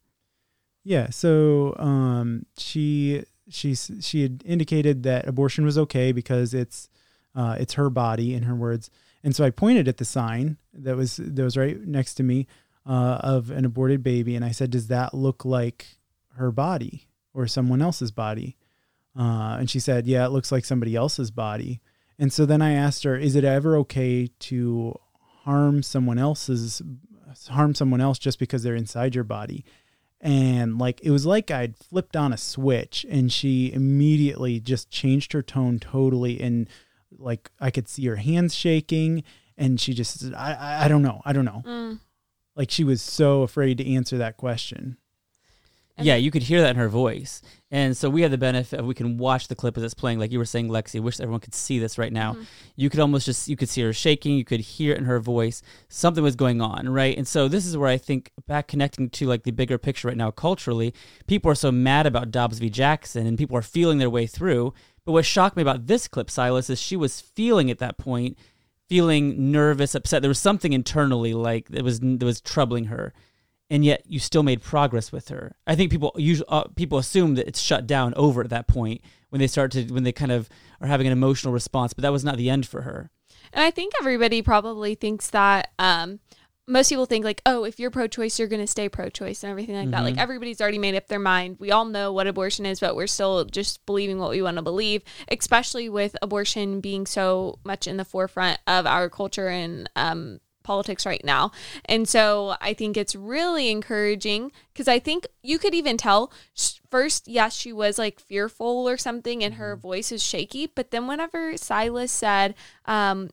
Yeah. 0.84 1.10
So, 1.10 1.76
um, 1.78 2.46
she 2.58 3.24
she 3.50 3.76
she 3.76 4.22
had 4.22 4.44
indicated 4.46 5.04
that 5.04 5.28
abortion 5.28 5.66
was 5.66 5.78
okay 5.78 6.12
because 6.12 6.54
it's 6.54 6.90
uh, 7.36 7.56
it's 7.60 7.74
her 7.74 7.90
body, 7.90 8.34
in 8.34 8.44
her 8.44 8.56
words. 8.56 8.90
And 9.24 9.36
so 9.36 9.44
I 9.44 9.50
pointed 9.50 9.88
at 9.88 9.98
the 9.98 10.06
sign 10.06 10.58
that 10.74 10.96
was 10.96 11.18
that 11.18 11.44
was 11.44 11.58
right 11.58 11.80
next 11.86 12.16
to 12.16 12.24
me 12.24 12.48
uh, 12.86 13.20
of 13.22 13.52
an 13.52 13.66
aborted 13.66 14.04
baby, 14.04 14.36
and 14.36 14.46
I 14.46 14.52
said, 14.52 14.72
"Does 14.72 14.88
that 14.88 15.14
look 15.14 15.44
like 15.44 15.98
her 16.36 16.52
body 16.52 17.08
or 17.34 17.48
someone 17.48 17.82
else's 17.82 18.12
body?" 18.12 18.58
Uh, 19.18 19.58
and 19.60 19.70
she 19.70 19.80
said, 19.80 20.06
"Yeah, 20.06 20.26
it 20.26 20.32
looks 20.32 20.52
like 20.52 20.66
somebody 20.66 20.96
else's 20.96 21.32
body." 21.32 21.82
And 22.20 22.32
so 22.32 22.46
then 22.46 22.62
I 22.62 22.74
asked 22.74 23.04
her, 23.04 23.18
"Is 23.18 23.36
it 23.36 23.44
ever 23.44 23.76
okay 23.78 24.28
to 24.28 25.00
harm 25.44 25.82
someone 25.82 26.18
else's 26.18 26.82
harm 27.50 27.76
someone 27.76 28.02
else 28.02 28.20
just 28.20 28.40
because 28.40 28.64
they're 28.64 28.76
inside 28.76 29.16
your 29.16 29.24
body?" 29.24 29.66
And 30.22 30.78
like 30.78 31.02
it 31.02 31.12
was 31.12 31.26
like 31.26 31.50
I'd 31.50 31.78
flipped 31.78 32.16
on 32.16 32.32
a 32.32 32.38
switch, 32.38 33.06
and 33.10 33.32
she 33.32 33.72
immediately 33.74 34.60
just 34.60 34.92
changed 34.92 35.34
her 35.34 35.42
tone 35.42 35.80
totally, 35.80 36.40
and 36.40 36.70
like 37.18 37.50
I 37.60 37.72
could 37.72 37.88
see 37.88 38.06
her 38.06 38.18
hands 38.18 38.54
shaking, 38.54 39.24
and 39.58 39.80
she 39.80 39.94
just 39.94 40.20
said, 40.20 40.34
"I 40.34 40.54
I, 40.54 40.86
I 40.86 40.88
don't 40.88 41.04
know, 41.04 41.22
I 41.26 41.34
don't 41.34 41.46
know." 41.46 41.64
Mm. 41.66 42.00
Like 42.56 42.72
she 42.72 42.84
was 42.84 43.02
so 43.02 43.44
afraid 43.44 43.78
to 43.80 43.94
answer 43.94 44.18
that 44.18 44.38
question. 44.38 44.98
Yeah, 46.06 46.16
you 46.16 46.32
could 46.32 46.44
hear 46.44 46.62
that 46.62 46.72
in 46.72 46.76
her 46.76 46.90
voice. 46.90 47.42
And 47.70 47.98
so 47.98 48.10
we 48.10 48.22
have 48.22 48.32
the 48.32 48.38
benefit 48.38 48.80
of 48.80 48.86
we 48.86 48.94
can 48.94 49.18
watch 49.18 49.48
the 49.48 49.56
clip 49.56 49.78
as 49.78 49.84
it's 49.84 49.94
playing. 49.94 50.20
Like 50.20 50.32
you 50.32 50.38
were 50.38 50.46
saying, 50.46 50.70
Lexi, 50.70 50.98
I 50.98 51.00
wish 51.00 51.20
everyone 51.20 51.42
could 51.42 51.54
see 51.54 51.80
this 51.80 51.98
right 51.98 52.14
now. 52.14 52.34
Mm-hmm. 52.34 52.44
You 52.76 52.90
could 52.90 53.00
almost 53.00 53.26
just, 53.26 53.48
you 53.48 53.58
could 53.58 53.68
see 53.68 53.82
her 53.82 53.92
shaking. 53.92 54.38
You 54.38 54.46
could 54.46 54.62
hear 54.62 54.94
it 54.94 55.00
in 55.00 55.06
her 55.06 55.20
voice. 55.20 55.62
Something 55.90 56.24
was 56.24 56.36
going 56.36 56.62
on, 56.62 56.88
right? 56.88 57.18
And 57.18 57.28
so 57.28 57.48
this 57.48 57.66
is 57.66 57.76
where 57.76 57.90
I 57.90 57.98
think 57.98 58.32
back 58.48 58.68
connecting 58.68 59.10
to 59.10 59.26
like 59.26 59.44
the 59.44 59.52
bigger 59.52 59.78
picture 59.78 60.08
right 60.08 60.18
now 60.18 60.32
culturally, 60.32 60.94
people 61.28 61.52
are 61.52 61.56
so 61.56 61.72
mad 61.72 62.06
about 62.06 62.32
Dobbs 62.32 62.60
v. 62.60 62.70
Jackson 62.70 63.28
and 63.28 63.38
people 63.38 63.58
are 63.58 63.62
feeling 63.62 63.98
their 63.98 64.10
way 64.10 64.28
through. 64.28 64.74
But 65.04 65.12
what 65.12 65.26
shocked 65.26 65.58
me 65.58 65.62
about 65.62 65.88
this 65.88 66.08
clip, 66.08 66.30
Silas, 66.30 66.70
is 66.70 66.82
she 66.82 66.96
was 66.96 67.22
feeling 67.22 67.72
at 67.72 67.80
that 67.80 67.98
point, 67.98 68.38
feeling 68.88 69.52
nervous, 69.52 69.96
upset. 69.96 70.22
There 70.22 70.30
was 70.30 70.40
something 70.40 70.74
internally 70.74 71.34
like 71.34 71.70
that 71.70 71.84
was 71.84 72.00
that 72.00 72.24
was 72.24 72.40
troubling 72.40 72.86
her 72.86 73.14
and 73.70 73.84
yet 73.84 74.04
you 74.08 74.20
still 74.20 74.44
made 74.44 74.62
progress 74.62 75.12
with 75.12 75.30
her. 75.30 75.56
I 75.66 75.76
think 75.76 75.92
people 75.92 76.14
usually 76.16 76.48
uh, 76.50 76.66
people 76.76 76.98
assume 76.98 77.36
that 77.36 77.48
it's 77.48 77.60
shut 77.60 77.88
down 77.88 78.14
over 78.16 78.42
at 78.42 78.50
that 78.50 78.68
point 78.68 79.02
when 79.30 79.40
they 79.40 79.48
start 79.48 79.72
to 79.72 79.84
when 79.86 80.04
they 80.04 80.12
kind 80.12 80.32
of 80.32 80.50
are 80.82 80.88
having 80.88 81.08
an 81.08 81.14
emotional 81.14 81.54
response, 81.54 81.94
but 81.94 82.02
that 82.04 82.12
was 82.12 82.24
not 82.24 82.38
the 82.38 82.50
end 82.50 82.68
for 82.68 82.84
her. 82.84 83.10
And 83.54 83.64
I 83.64 83.72
think 83.72 83.94
everybody 84.00 84.42
probably 84.42 84.96
thinks 84.96 85.30
that 85.30 85.72
um, 85.80 86.20
most 86.68 86.90
people 86.90 87.06
think 87.06 87.24
like, 87.24 87.42
oh, 87.46 87.64
if 87.64 87.80
you're 87.80 87.90
pro-choice, 87.90 88.38
you're 88.38 88.50
going 88.50 88.62
to 88.62 88.68
stay 88.68 88.90
pro-choice 88.90 89.42
and 89.44 89.50
everything 89.50 89.76
like 89.76 89.90
that. 89.92 90.04
Like 90.04 90.18
everybody's 90.18 90.60
already 90.60 90.80
made 90.80 90.96
up 90.96 91.08
their 91.08 91.18
mind. 91.18 91.56
We 91.60 91.72
all 91.72 91.86
know 91.86 92.12
what 92.12 92.28
abortion 92.28 92.66
is, 92.66 92.82
but 92.82 92.96
we're 92.96 93.08
still 93.08 93.46
just 93.46 93.86
believing 93.86 94.20
what 94.20 94.32
we 94.32 94.42
want 94.42 94.58
to 94.58 94.62
believe. 94.64 95.02
Especially 95.30 95.88
with 95.88 96.18
abortion 96.22 96.82
being 96.82 97.06
so 97.06 97.60
much 97.64 97.88
in 97.88 97.96
the 97.96 98.04
forefront 98.04 98.60
of 98.68 98.86
our 98.86 99.10
culture 99.10 99.48
and 99.48 99.90
um, 99.96 100.40
politics 100.68 101.06
right 101.06 101.24
now. 101.24 101.52
And 101.86 102.08
so 102.08 102.56
I 102.60 102.74
think 102.74 102.98
it's 102.98 103.16
really 103.16 103.72
encouraging 103.72 104.52
because 104.74 104.88
I 104.90 105.00
think 105.00 105.26
you 105.42 105.58
could 105.58 105.74
even 105.74 105.96
tell 105.98 106.32
first, 106.92 107.28
yes, 107.28 107.56
she 107.56 107.72
was 107.72 107.98
like 107.98 108.20
fearful 108.20 108.88
or 108.88 108.98
something 108.98 109.44
and 109.44 109.54
her 109.56 109.76
voice 109.78 110.12
is 110.12 110.22
shaky. 110.22 110.68
But 110.68 110.92
then 110.92 111.08
whenever 111.08 111.56
Silas 111.58 112.12
said, 112.12 112.54
um, 112.86 113.30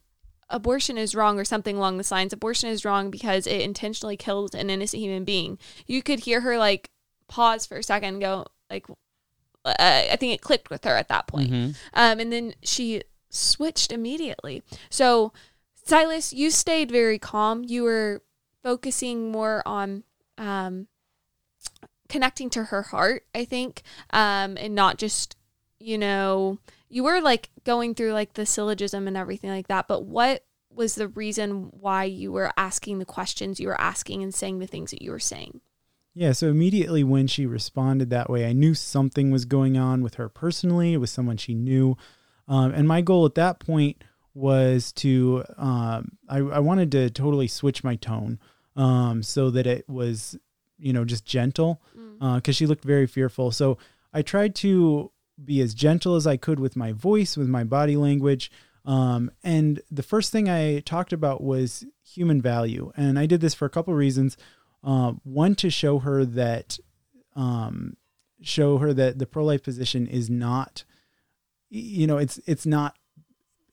abortion 0.48 0.96
is 0.96 1.14
wrong 1.14 1.40
or 1.40 1.44
something 1.44 1.76
along 1.76 1.96
the 1.98 2.08
lines 2.10 2.32
abortion 2.32 2.68
is 2.70 2.84
wrong 2.84 3.10
because 3.10 3.46
it 3.46 3.60
intentionally 3.62 4.16
kills 4.16 4.54
an 4.54 4.68
innocent 4.70 5.02
human 5.02 5.24
being 5.24 5.58
you 5.86 6.02
could 6.02 6.20
hear 6.20 6.42
her 6.42 6.58
like 6.58 6.90
pause 7.28 7.64
for 7.66 7.78
a 7.78 7.82
second 7.82 8.10
and 8.14 8.20
go 8.20 8.44
like 8.70 8.84
uh, 9.64 9.74
i 10.12 10.16
think 10.20 10.34
it 10.34 10.42
clicked 10.42 10.68
with 10.68 10.84
her 10.84 10.94
at 10.96 11.08
that 11.08 11.26
point 11.26 11.50
Mm-hmm. 11.50 11.70
um, 11.94 12.20
and 12.20 12.30
then 12.30 12.54
she 12.62 13.02
switched 13.30 13.90
immediately 13.90 14.62
so 14.90 15.32
silas 15.84 16.32
you 16.32 16.50
stayed 16.50 16.90
very 16.90 17.18
calm 17.18 17.64
you 17.64 17.82
were 17.82 18.22
focusing 18.62 19.30
more 19.30 19.62
on 19.66 20.02
um, 20.38 20.86
connecting 22.08 22.50
to 22.50 22.64
her 22.64 22.82
heart 22.82 23.24
i 23.34 23.44
think 23.44 23.82
um, 24.10 24.56
and 24.58 24.74
not 24.74 24.98
just 24.98 25.36
you 25.78 25.98
know 25.98 26.58
you 26.88 27.02
were 27.02 27.20
like 27.20 27.50
going 27.64 27.94
through 27.94 28.12
like 28.12 28.34
the 28.34 28.46
syllogism 28.46 29.06
and 29.06 29.16
everything 29.16 29.50
like 29.50 29.68
that 29.68 29.88
but 29.88 30.04
what 30.04 30.44
was 30.70 30.96
the 30.96 31.08
reason 31.08 31.70
why 31.72 32.04
you 32.04 32.32
were 32.32 32.50
asking 32.56 32.98
the 32.98 33.04
questions 33.04 33.60
you 33.60 33.68
were 33.68 33.80
asking 33.80 34.22
and 34.22 34.34
saying 34.34 34.58
the 34.58 34.66
things 34.66 34.90
that 34.90 35.02
you 35.02 35.10
were 35.10 35.18
saying 35.20 35.60
Yeah, 36.14 36.32
so 36.32 36.48
immediately 36.48 37.02
when 37.02 37.26
she 37.26 37.44
responded 37.44 38.10
that 38.10 38.30
way, 38.30 38.46
I 38.46 38.52
knew 38.52 38.74
something 38.74 39.32
was 39.32 39.44
going 39.44 39.76
on 39.76 40.00
with 40.00 40.14
her 40.14 40.28
personally. 40.28 40.92
It 40.92 40.98
was 40.98 41.10
someone 41.10 41.36
she 41.36 41.54
knew. 41.54 41.96
Um, 42.46 42.72
and 42.72 42.86
my 42.86 43.00
goal 43.00 43.26
at 43.26 43.34
that 43.34 43.58
point 43.58 44.02
was 44.34 44.92
to, 44.92 45.44
um, 45.56 46.18
I, 46.28 46.38
I 46.38 46.58
wanted 46.58 46.90
to 46.92 47.08
totally 47.10 47.46
switch 47.46 47.84
my 47.84 47.94
tone 47.96 48.38
um, 48.76 49.22
so 49.22 49.50
that 49.50 49.66
it 49.66 49.88
was, 49.88 50.36
you 50.78 50.92
know, 50.92 51.04
just 51.04 51.24
gentle 51.24 51.80
because 52.34 52.56
she 52.56 52.66
looked 52.66 52.84
very 52.84 53.06
fearful. 53.06 53.50
So 53.50 53.78
I 54.12 54.22
tried 54.22 54.54
to 54.56 55.12
be 55.42 55.60
as 55.60 55.74
gentle 55.74 56.16
as 56.16 56.26
I 56.26 56.36
could 56.36 56.58
with 56.58 56.76
my 56.76 56.92
voice, 56.92 57.36
with 57.36 57.48
my 57.48 57.64
body 57.64 57.96
language. 57.96 58.50
Um, 58.84 59.30
and 59.42 59.80
the 59.90 60.02
first 60.02 60.32
thing 60.32 60.48
I 60.48 60.80
talked 60.80 61.12
about 61.12 61.42
was 61.42 61.84
human 62.02 62.40
value. 62.42 62.92
And 62.96 63.18
I 63.18 63.26
did 63.26 63.40
this 63.40 63.54
for 63.54 63.66
a 63.66 63.70
couple 63.70 63.94
reasons. 63.94 64.36
Uh, 64.82 65.12
one, 65.22 65.54
to 65.56 65.70
show 65.70 66.00
her 66.00 66.24
that, 66.24 66.78
um, 67.34 67.96
show 68.42 68.78
her 68.78 68.92
that 68.92 69.18
the 69.18 69.26
pro 69.26 69.44
life 69.44 69.62
position 69.62 70.06
is 70.06 70.28
not, 70.28 70.84
you 71.70 72.06
know, 72.06 72.18
it's, 72.18 72.38
it's 72.46 72.66
not 72.66 72.96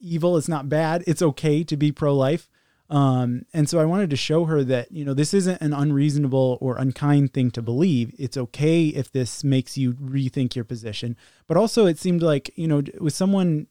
evil. 0.02 0.38
It's 0.38 0.50
not 0.50 0.70
bad. 0.70 1.04
It's 1.08 1.22
okay 1.22 1.64
to 1.64 1.78
be 1.78 1.92
pro 1.92 2.16
life. 2.16 2.50
Um, 2.90 3.46
and 3.54 3.70
so 3.70 3.80
I 3.80 3.86
wanted 3.86 4.10
to 4.10 4.18
show 4.18 4.44
her 4.46 4.66
that, 4.66 4.92
you 4.92 5.06
know, 5.06 5.14
this 5.14 5.34
isn't 5.34 5.62
an 5.62 5.72
unreasonable 5.72 6.58
or 6.60 6.76
unkind 6.76 7.34
thing 7.34 7.50
to 7.52 7.62
believe. 7.62 8.14
It's 8.20 8.36
okay 8.36 8.88
if 8.88 9.10
this 9.10 9.46
makes 9.46 9.78
you 9.78 9.94
rethink 9.94 10.56
your 10.56 10.66
position. 10.66 11.16
But 11.48 11.56
also, 11.56 11.86
it 11.86 11.98
seemed 11.98 12.22
like, 12.22 12.52
you 12.56 12.68
know, 12.68 12.84
with 13.00 13.14
someone 13.14 13.68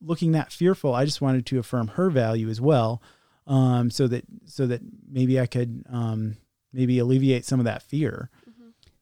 looking 0.00 0.32
that 0.32 0.52
fearful, 0.52 0.94
I 0.94 1.04
just 1.04 1.20
wanted 1.20 1.46
to 1.46 1.58
affirm 1.58 1.88
her 1.88 2.10
value 2.10 2.48
as 2.48 2.60
well. 2.60 3.02
Um, 3.48 3.90
so 3.90 4.06
that, 4.06 4.24
so 4.44 4.68
that 4.68 4.82
maybe 5.10 5.40
I 5.40 5.46
could, 5.46 5.84
um, 5.90 6.36
maybe 6.72 7.00
alleviate 7.00 7.44
some 7.44 7.58
of 7.58 7.64
that 7.64 7.82
fear. 7.82 8.30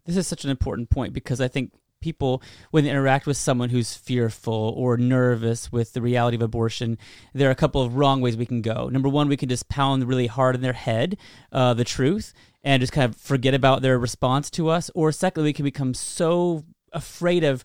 This 0.06 0.16
is 0.16 0.26
such 0.26 0.44
an 0.44 0.50
important 0.50 0.88
point 0.88 1.12
because 1.12 1.40
I 1.42 1.48
think 1.48 1.72
people, 2.02 2.42
when 2.70 2.84
they 2.84 2.90
interact 2.90 3.26
with 3.26 3.36
someone 3.36 3.70
who's 3.70 3.94
fearful 3.94 4.74
or 4.76 4.96
nervous 4.96 5.72
with 5.72 5.94
the 5.94 6.02
reality 6.02 6.34
of 6.34 6.42
abortion, 6.42 6.98
there 7.32 7.48
are 7.48 7.52
a 7.52 7.56
couple 7.56 7.80
of 7.80 7.96
wrong 7.96 8.20
ways 8.20 8.36
we 8.36 8.46
can 8.46 8.60
go. 8.60 8.88
Number 8.88 9.08
one, 9.08 9.28
we 9.28 9.36
can 9.36 9.48
just 9.48 9.68
pound 9.68 10.06
really 10.06 10.26
hard 10.26 10.54
in 10.54 10.60
their 10.60 10.72
head 10.72 11.16
uh, 11.52 11.72
the 11.74 11.84
truth 11.84 12.34
and 12.62 12.80
just 12.80 12.92
kind 12.92 13.12
of 13.12 13.18
forget 13.18 13.54
about 13.54 13.82
their 13.82 13.98
response 13.98 14.50
to 14.50 14.68
us. 14.68 14.90
Or 14.94 15.12
secondly, 15.12 15.48
we 15.48 15.52
can 15.54 15.64
become 15.64 15.94
so 15.94 16.64
afraid 16.92 17.44
of 17.44 17.64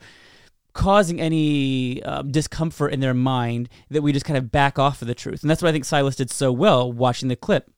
causing 0.73 1.19
any 1.19 2.03
um, 2.03 2.31
discomfort 2.31 2.93
in 2.93 2.99
their 2.99 3.13
mind 3.13 3.67
that 3.89 4.03
we 4.03 4.13
just 4.13 4.25
kind 4.25 4.37
of 4.37 4.51
back 4.51 4.77
off 4.77 5.01
of 5.01 5.07
the 5.07 5.15
truth. 5.15 5.41
And 5.41 5.49
that's 5.49 5.61
what 5.61 5.69
I 5.69 5.71
think 5.71 5.85
Silas 5.85 6.15
did 6.15 6.29
so 6.29 6.51
well 6.51 6.91
watching 6.91 7.29
the 7.29 7.35
clip 7.35 7.71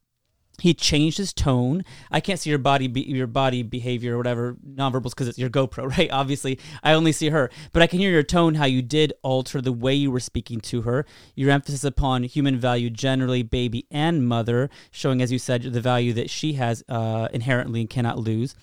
he 0.60 0.74
changed 0.74 1.18
his 1.18 1.34
tone. 1.34 1.84
I 2.12 2.20
can't 2.20 2.40
see 2.40 2.50
your 2.50 2.60
body, 2.60 2.88
be, 2.88 3.02
your 3.02 3.28
body 3.28 3.64
behavior 3.64 4.16
or 4.16 4.18
whatever 4.18 4.58
nonverbals 4.68 5.12
because 5.12 5.28
it's 5.28 5.38
your 5.38 5.50
GoPro, 5.50 5.90
right? 5.98 6.10
Obviously, 6.12 6.60
I 6.84 6.94
only 6.94 7.12
see 7.12 7.30
her, 7.30 7.50
but 7.74 7.82
I 7.82 7.88
can 7.88 8.00
hear 8.00 8.12
your 8.12 8.24
tone, 8.24 8.56
how 8.56 8.66
you 8.66 8.82
did 8.82 9.14
alter 9.24 9.62
the 9.62 9.72
way 9.72 9.94
you 9.94 10.12
were 10.12 10.20
speaking 10.20 10.60
to 10.62 10.82
her. 10.84 11.06
Your 11.36 11.52
emphasis 11.52 11.84
upon 11.84 12.24
human 12.24 12.60
value, 12.60 12.90
generally, 12.90 13.44
baby 13.44 13.86
and 13.92 14.28
mother, 14.28 14.70
showing, 14.92 15.22
as 15.22 15.32
you 15.32 15.40
said, 15.40 15.64
the 15.64 15.82
value 15.82 16.14
that 16.14 16.30
she 16.30 16.54
has 16.54 16.84
uh, 16.90 17.28
inherently 17.34 17.82
and 17.82 17.90
cannot 17.90 18.18
lose. 18.20 18.56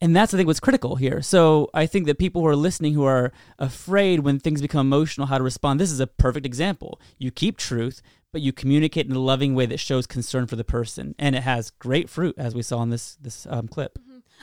And 0.00 0.14
that's 0.14 0.34
I 0.34 0.36
think 0.36 0.46
what's 0.46 0.60
critical 0.60 0.96
here. 0.96 1.22
So 1.22 1.70
I 1.72 1.86
think 1.86 2.06
that 2.06 2.18
people 2.18 2.42
who 2.42 2.48
are 2.48 2.56
listening 2.56 2.94
who 2.94 3.04
are 3.04 3.32
afraid 3.58 4.20
when 4.20 4.38
things 4.38 4.60
become 4.60 4.86
emotional 4.86 5.26
how 5.28 5.38
to 5.38 5.44
respond, 5.44 5.80
this 5.80 5.92
is 5.92 6.00
a 6.00 6.06
perfect 6.06 6.46
example. 6.46 7.00
You 7.18 7.30
keep 7.30 7.56
truth, 7.56 8.02
but 8.34 8.42
you 8.42 8.52
communicate 8.52 9.06
in 9.06 9.12
a 9.12 9.20
loving 9.20 9.54
way 9.54 9.64
that 9.64 9.78
shows 9.78 10.08
concern 10.08 10.48
for 10.48 10.56
the 10.56 10.64
person, 10.64 11.14
and 11.20 11.36
it 11.36 11.44
has 11.44 11.70
great 11.70 12.10
fruit, 12.10 12.34
as 12.36 12.52
we 12.52 12.62
saw 12.62 12.82
in 12.82 12.90
this 12.90 13.14
this 13.14 13.46
um, 13.48 13.68
clip. 13.68 13.96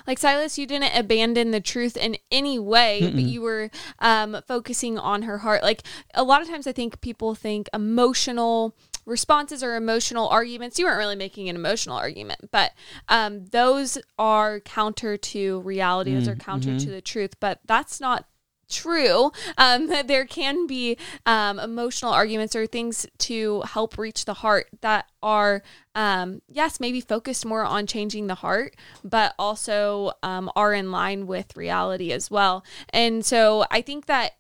like 0.08 0.18
silas 0.18 0.58
you 0.58 0.66
didn't 0.66 0.98
abandon 0.98 1.52
the 1.52 1.60
truth 1.60 1.98
in 1.98 2.16
any 2.32 2.58
way 2.58 3.02
but 3.04 3.22
you 3.22 3.42
were 3.42 3.70
um, 4.00 4.38
focusing 4.48 4.98
on 4.98 5.24
her 5.24 5.40
heart. 5.40 5.62
Like 5.62 5.84
a 6.14 6.24
lot 6.24 6.42
of 6.42 6.48
times 6.48 6.66
i 6.66 6.72
think 6.72 7.02
people 7.02 7.36
think 7.36 7.68
emotional 7.74 8.76
responses 9.06 9.62
or 9.62 9.76
emotional 9.76 10.30
arguments 10.30 10.80
you 10.80 10.86
weren't 10.86 10.98
really 10.98 11.16
making 11.16 11.50
an 11.50 11.56
emotional 11.56 11.98
argument 11.98 12.40
but 12.52 12.72
um, 13.10 13.46
those 13.48 13.98
are 14.18 14.60
counter 14.62 15.18
to 15.18 15.60
reality 15.62 16.14
those 16.14 16.28
are 16.30 16.36
counter 16.36 16.80
to 16.80 16.90
the 16.90 17.02
truth 17.02 17.34
but 17.40 17.60
that's 17.66 18.00
not 18.00 18.26
true 18.72 19.32
um, 19.58 19.88
there 20.06 20.26
can 20.26 20.68
be 20.68 20.98
um, 21.26 21.60
emotional 21.60 22.12
arguments 22.12 22.56
or 22.56 22.66
things 22.66 23.06
to 23.18 23.62
help 23.62 23.98
reach 23.98 24.26
the 24.26 24.36
heart 24.36 24.68
that 24.82 25.06
are 25.22 25.62
um, 25.96 26.42
yes 26.48 26.80
maybe 26.80 27.02
focused 27.02 27.46
more 27.46 27.64
on 27.64 27.86
changing 27.86 28.28
the 28.28 28.36
heart 28.36 28.76
but 29.04 29.34
also 29.38 30.12
um, 30.24 30.50
are 30.56 30.74
in 30.74 30.92
line 30.92 31.28
with 31.28 31.56
reality 31.56 32.12
as 32.12 32.32
well 32.32 32.64
and 32.90 33.26
so 33.26 33.66
i 33.70 33.82
think 33.82 34.06
that 34.06 34.34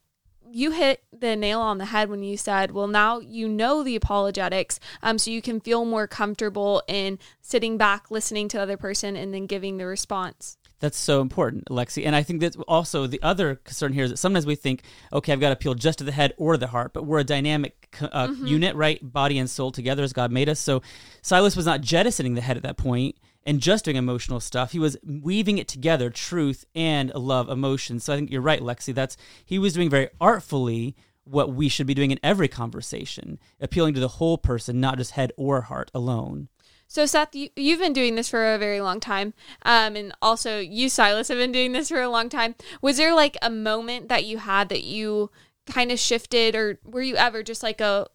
you 0.53 0.71
hit 0.71 1.03
the 1.17 1.35
nail 1.35 1.61
on 1.61 1.77
the 1.77 1.85
head 1.85 2.09
when 2.09 2.23
you 2.23 2.38
said, 2.38 2.71
well, 2.71 2.88
now 2.88 3.19
you 3.19 3.47
know 3.47 3.83
the 3.83 3.95
apologetics, 3.95 4.79
um, 5.01 5.17
so 5.17 5.31
you 5.31 5.41
can 5.41 5.59
feel 5.59 5.85
more 5.85 6.07
comfortable 6.07 6.83
in 6.88 7.19
sitting 7.41 7.77
back, 7.77 8.11
listening 8.11 8.47
to 8.50 8.57
the 8.57 8.63
other 8.63 8.77
person, 8.77 9.15
and 9.15 9.33
then 9.33 9.45
giving 9.45 9.77
the 9.77 9.85
response. 9.85 10.57
That's 10.81 10.97
so 10.97 11.21
important, 11.21 11.65
Alexi. 11.69 12.05
And 12.05 12.15
I 12.15 12.23
think 12.23 12.41
that 12.41 12.55
also 12.67 13.05
the 13.05 13.21
other 13.21 13.55
concern 13.55 13.93
here 13.93 14.03
is 14.03 14.09
that 14.09 14.17
sometimes 14.17 14.47
we 14.47 14.55
think, 14.55 14.81
okay, 15.13 15.31
I've 15.31 15.39
got 15.39 15.50
to 15.50 15.53
appeal 15.53 15.75
just 15.75 16.00
to 16.00 16.03
the 16.03 16.11
head 16.11 16.33
or 16.38 16.57
the 16.57 16.67
heart, 16.67 16.91
but 16.91 17.05
we're 17.05 17.19
a 17.19 17.23
dynamic 17.23 17.95
uh, 18.01 18.33
unit, 18.43 18.75
right? 18.75 19.00
Body 19.01 19.38
and 19.38 19.50
soul 19.50 19.71
together 19.71 20.01
as 20.01 20.11
God 20.11 20.31
made 20.31 20.50
us. 20.50 20.59
So 20.59 20.81
Silas 21.21 21.55
was 21.55 21.67
not 21.67 21.81
jettisoning 21.81 22.33
the 22.33 22.41
head 22.41 22.57
at 22.57 22.63
that 22.63 22.77
point 22.77 23.15
and 23.45 23.59
just 23.59 23.85
doing 23.85 23.97
emotional 23.97 24.39
stuff. 24.39 24.71
He 24.71 24.79
was 24.79 24.97
weaving 25.03 25.59
it 25.59 25.67
together, 25.67 26.09
truth 26.09 26.65
and 26.73 27.13
love, 27.13 27.47
emotion. 27.47 28.00
So 28.00 28.13
I 28.13 28.15
think 28.15 28.31
you're 28.31 28.41
right, 28.41 28.61
Lexi. 28.61 28.93
That's 28.93 29.17
he 29.45 29.59
was 29.59 29.73
doing 29.73 29.89
very 29.89 30.09
artfully 30.19 30.95
what 31.23 31.53
we 31.53 31.69
should 31.69 31.88
be 31.88 31.93
doing 31.93 32.11
in 32.11 32.19
every 32.23 32.47
conversation, 32.47 33.39
appealing 33.59 33.93
to 33.93 34.00
the 34.00 34.07
whole 34.07 34.38
person, 34.38 34.79
not 34.79 34.97
just 34.97 35.11
head 35.11 35.31
or 35.38 35.61
heart 35.61 35.91
alone. 35.93 36.50
So, 36.91 37.05
Seth, 37.05 37.33
you, 37.33 37.48
you've 37.55 37.79
been 37.79 37.93
doing 37.93 38.15
this 38.15 38.27
for 38.27 38.53
a 38.53 38.57
very 38.57 38.81
long 38.81 39.00
time. 39.00 39.33
Um, 39.62 39.95
and 39.95 40.12
also, 40.21 40.60
you, 40.60 40.89
Silas, 40.89 41.29
have 41.29 41.38
been 41.38 41.53
doing 41.53 41.71
this 41.71 41.88
for 41.88 42.01
a 42.01 42.10
long 42.10 42.27
time. 42.27 42.53
Was 42.81 42.98
there 42.98 43.15
like 43.15 43.38
a 43.41 43.50
moment 43.50 44.10
that 44.10 44.25
you 44.25 44.39
had 44.39 44.67
that 44.67 44.83
you 44.83 45.31
kind 45.65 45.89
of 45.89 46.00
shifted, 46.00 46.53
or 46.53 46.79
were 46.83 47.01
you 47.01 47.15
ever 47.15 47.43
just 47.43 47.63
like 47.63 47.79
a, 47.79 48.07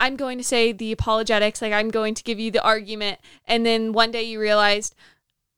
I'm 0.00 0.16
going 0.16 0.36
to 0.36 0.42
say 0.42 0.72
the 0.72 0.90
apologetics, 0.90 1.62
like 1.62 1.72
I'm 1.72 1.90
going 1.90 2.14
to 2.14 2.24
give 2.24 2.40
you 2.40 2.50
the 2.50 2.60
argument. 2.60 3.20
And 3.46 3.64
then 3.64 3.92
one 3.92 4.10
day 4.10 4.24
you 4.24 4.40
realized, 4.40 4.96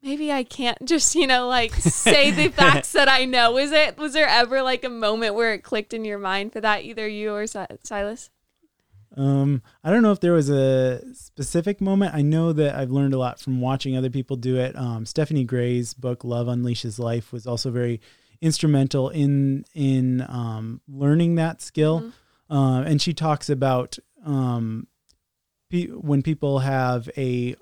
maybe 0.02 0.30
I 0.30 0.42
can't 0.42 0.84
just, 0.84 1.14
you 1.14 1.26
know, 1.26 1.48
like 1.48 1.72
say 1.72 2.30
the 2.30 2.48
facts 2.54 2.92
that 2.92 3.08
I 3.08 3.24
know. 3.24 3.52
Was 3.52 3.72
it, 3.72 3.96
was 3.96 4.12
there 4.12 4.28
ever 4.28 4.60
like 4.60 4.84
a 4.84 4.90
moment 4.90 5.34
where 5.34 5.54
it 5.54 5.64
clicked 5.64 5.94
in 5.94 6.04
your 6.04 6.18
mind 6.18 6.52
for 6.52 6.60
that, 6.60 6.84
either 6.84 7.08
you 7.08 7.32
or 7.32 7.46
Si- 7.46 7.64
Silas? 7.84 8.28
Um, 9.16 9.62
I 9.82 9.90
don't 9.90 10.02
know 10.02 10.12
if 10.12 10.20
there 10.20 10.32
was 10.32 10.50
a 10.50 11.02
specific 11.14 11.80
moment. 11.80 12.14
I 12.14 12.22
know 12.22 12.52
that 12.52 12.76
I've 12.76 12.90
learned 12.90 13.14
a 13.14 13.18
lot 13.18 13.40
from 13.40 13.60
watching 13.60 13.96
other 13.96 14.10
people 14.10 14.36
do 14.36 14.56
it. 14.56 14.76
Um, 14.76 15.04
Stephanie 15.04 15.44
Gray's 15.44 15.94
book 15.94 16.22
"Love 16.24 16.46
Unleashes 16.46 16.98
Life" 16.98 17.32
was 17.32 17.46
also 17.46 17.70
very 17.70 18.00
instrumental 18.40 19.08
in 19.08 19.64
in 19.74 20.22
um, 20.28 20.80
learning 20.88 21.34
that 21.36 21.60
skill. 21.60 22.12
Uh, 22.48 22.82
and 22.86 23.00
she 23.00 23.12
talks 23.12 23.48
about 23.48 23.98
um, 24.24 24.86
pe- 25.70 25.86
when 25.86 26.22
people 26.22 26.60
have 26.60 27.08
a 27.16 27.54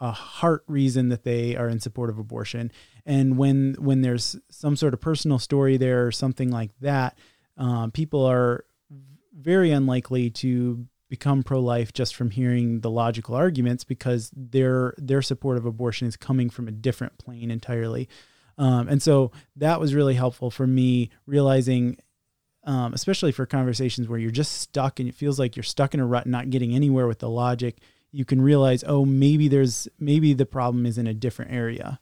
a 0.00 0.10
heart 0.10 0.64
reason 0.66 1.08
that 1.08 1.22
they 1.22 1.56
are 1.56 1.68
in 1.68 1.80
support 1.80 2.10
of 2.10 2.18
abortion, 2.18 2.70
and 3.04 3.36
when 3.36 3.74
when 3.78 4.02
there's 4.02 4.36
some 4.50 4.76
sort 4.76 4.94
of 4.94 5.00
personal 5.00 5.38
story 5.38 5.76
there 5.76 6.06
or 6.06 6.12
something 6.12 6.50
like 6.50 6.70
that, 6.80 7.16
um, 7.56 7.90
people 7.90 8.24
are 8.24 8.64
very 9.34 9.70
unlikely 9.70 10.30
to 10.30 10.86
become 11.10 11.42
pro-life 11.42 11.92
just 11.92 12.14
from 12.14 12.30
hearing 12.30 12.80
the 12.80 12.90
logical 12.90 13.34
arguments 13.34 13.84
because 13.84 14.30
their 14.34 14.94
their 14.96 15.22
support 15.22 15.56
of 15.56 15.66
abortion 15.66 16.08
is 16.08 16.16
coming 16.16 16.50
from 16.50 16.66
a 16.66 16.72
different 16.72 17.18
plane 17.18 17.50
entirely. 17.50 18.08
Um, 18.56 18.88
and 18.88 19.02
so 19.02 19.32
that 19.56 19.80
was 19.80 19.94
really 19.94 20.14
helpful 20.14 20.50
for 20.50 20.66
me 20.66 21.10
realizing 21.26 21.98
um, 22.66 22.94
especially 22.94 23.32
for 23.32 23.46
conversations 23.46 24.08
where 24.08 24.18
you're 24.18 24.30
just 24.30 24.52
stuck 24.52 24.98
and 24.98 25.08
it 25.08 25.14
feels 25.14 25.38
like 25.38 25.54
you're 25.54 25.62
stuck 25.62 25.94
in 25.94 26.00
a 26.00 26.06
rut, 26.06 26.26
not 26.26 26.50
getting 26.50 26.74
anywhere 26.74 27.06
with 27.06 27.18
the 27.18 27.28
logic. 27.28 27.78
You 28.10 28.24
can 28.24 28.40
realize, 28.40 28.82
oh, 28.86 29.04
maybe 29.04 29.48
there's 29.48 29.88
maybe 29.98 30.32
the 30.34 30.46
problem 30.46 30.86
is 30.86 30.98
in 30.98 31.06
a 31.06 31.14
different 31.14 31.52
area. 31.52 32.00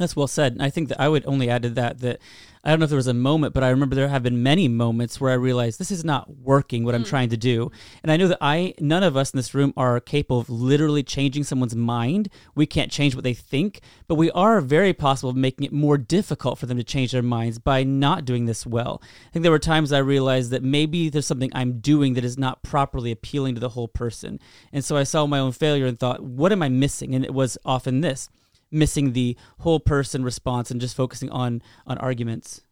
That's 0.00 0.16
well 0.16 0.26
said. 0.26 0.54
And 0.54 0.62
I 0.62 0.70
think 0.70 0.88
that 0.88 0.98
I 0.98 1.10
would 1.10 1.26
only 1.26 1.50
add 1.50 1.62
to 1.62 1.68
that 1.70 1.98
that 1.98 2.20
I 2.64 2.70
don't 2.70 2.78
know 2.78 2.84
if 2.84 2.90
there 2.90 2.96
was 2.96 3.06
a 3.06 3.12
moment, 3.12 3.52
but 3.52 3.62
I 3.62 3.68
remember 3.68 3.94
there 3.94 4.08
have 4.08 4.22
been 4.22 4.42
many 4.42 4.66
moments 4.66 5.20
where 5.20 5.30
I 5.30 5.34
realized 5.34 5.78
this 5.78 5.90
is 5.90 6.06
not 6.06 6.38
working 6.38 6.84
what 6.84 6.94
I'm 6.94 7.04
mm. 7.04 7.08
trying 7.08 7.28
to 7.28 7.36
do. 7.36 7.70
And 8.02 8.10
I 8.10 8.16
know 8.16 8.26
that 8.28 8.38
I 8.40 8.72
none 8.80 9.02
of 9.02 9.14
us 9.14 9.30
in 9.30 9.36
this 9.36 9.54
room 9.54 9.74
are 9.76 10.00
capable 10.00 10.40
of 10.40 10.48
literally 10.48 11.02
changing 11.02 11.44
someone's 11.44 11.76
mind. 11.76 12.30
We 12.54 12.64
can't 12.64 12.90
change 12.90 13.14
what 13.14 13.24
they 13.24 13.34
think, 13.34 13.82
but 14.08 14.14
we 14.14 14.30
are 14.30 14.62
very 14.62 14.94
possible 14.94 15.28
of 15.28 15.36
making 15.36 15.66
it 15.66 15.72
more 15.72 15.98
difficult 15.98 16.58
for 16.58 16.64
them 16.64 16.78
to 16.78 16.84
change 16.84 17.12
their 17.12 17.20
minds 17.20 17.58
by 17.58 17.82
not 17.84 18.24
doing 18.24 18.46
this 18.46 18.66
well. 18.66 19.02
I 19.28 19.32
think 19.32 19.42
there 19.42 19.52
were 19.52 19.58
times 19.58 19.92
I 19.92 19.98
realized 19.98 20.50
that 20.50 20.62
maybe 20.62 21.10
there's 21.10 21.26
something 21.26 21.52
I'm 21.54 21.80
doing 21.80 22.14
that 22.14 22.24
is 22.24 22.38
not 22.38 22.62
properly 22.62 23.10
appealing 23.10 23.54
to 23.54 23.60
the 23.60 23.70
whole 23.70 23.88
person. 23.88 24.40
And 24.72 24.82
so 24.82 24.96
I 24.96 25.02
saw 25.02 25.26
my 25.26 25.40
own 25.40 25.52
failure 25.52 25.84
and 25.84 25.98
thought, 25.98 26.22
what 26.22 26.52
am 26.52 26.62
I 26.62 26.70
missing? 26.70 27.14
And 27.14 27.22
it 27.22 27.34
was 27.34 27.58
often 27.66 28.00
this 28.00 28.30
missing 28.70 29.12
the 29.12 29.36
whole 29.58 29.80
person 29.80 30.24
response 30.24 30.70
and 30.70 30.80
just 30.80 30.96
focusing 30.96 31.30
on 31.30 31.62
on 31.86 31.98
arguments. 31.98 32.62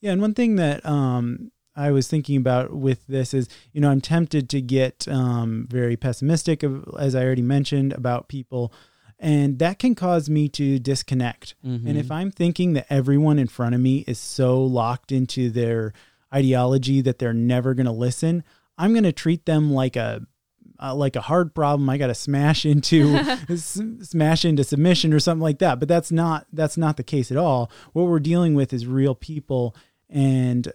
Yeah, 0.00 0.12
and 0.12 0.20
one 0.20 0.34
thing 0.34 0.56
that 0.56 0.84
um, 0.84 1.50
I 1.76 1.90
was 1.90 2.08
thinking 2.08 2.36
about 2.36 2.74
with 2.74 3.06
this 3.06 3.34
is, 3.34 3.48
you 3.72 3.80
know, 3.80 3.90
I'm 3.90 4.00
tempted 4.00 4.48
to 4.50 4.60
get 4.60 5.08
um, 5.08 5.66
very 5.68 5.96
pessimistic, 5.96 6.62
as 6.98 7.14
I 7.14 7.24
already 7.24 7.42
mentioned, 7.42 7.92
about 7.92 8.28
people, 8.28 8.72
and 9.18 9.58
that 9.58 9.78
can 9.78 9.94
cause 9.94 10.28
me 10.28 10.48
to 10.50 10.78
disconnect. 10.78 11.54
Mm-hmm. 11.64 11.86
And 11.86 11.98
if 11.98 12.10
I'm 12.10 12.30
thinking 12.30 12.74
that 12.74 12.86
everyone 12.90 13.38
in 13.38 13.46
front 13.46 13.74
of 13.74 13.80
me 13.80 14.04
is 14.06 14.18
so 14.18 14.62
locked 14.62 15.10
into 15.10 15.50
their 15.50 15.92
ideology 16.32 17.00
that 17.00 17.18
they're 17.18 17.32
never 17.32 17.74
going 17.74 17.86
to 17.86 17.92
listen, 17.92 18.44
I'm 18.76 18.92
going 18.92 19.04
to 19.04 19.12
treat 19.12 19.46
them 19.46 19.72
like 19.72 19.96
a 19.96 20.26
uh, 20.80 20.94
like 20.94 21.16
a 21.16 21.20
hard 21.20 21.54
problem 21.54 21.88
I 21.88 21.98
got 21.98 22.08
to 22.08 22.14
smash 22.14 22.64
into 22.66 23.14
s- 23.48 23.80
smash 24.02 24.44
into 24.44 24.64
submission 24.64 25.12
or 25.12 25.20
something 25.20 25.42
like 25.42 25.58
that. 25.58 25.78
But 25.78 25.88
that's 25.88 26.12
not 26.12 26.46
that's 26.52 26.76
not 26.76 26.96
the 26.96 27.02
case 27.04 27.30
at 27.30 27.36
all. 27.36 27.70
What 27.92 28.06
we're 28.06 28.20
dealing 28.20 28.54
with 28.54 28.72
is 28.72 28.86
real 28.86 29.14
people 29.14 29.74
and 30.08 30.72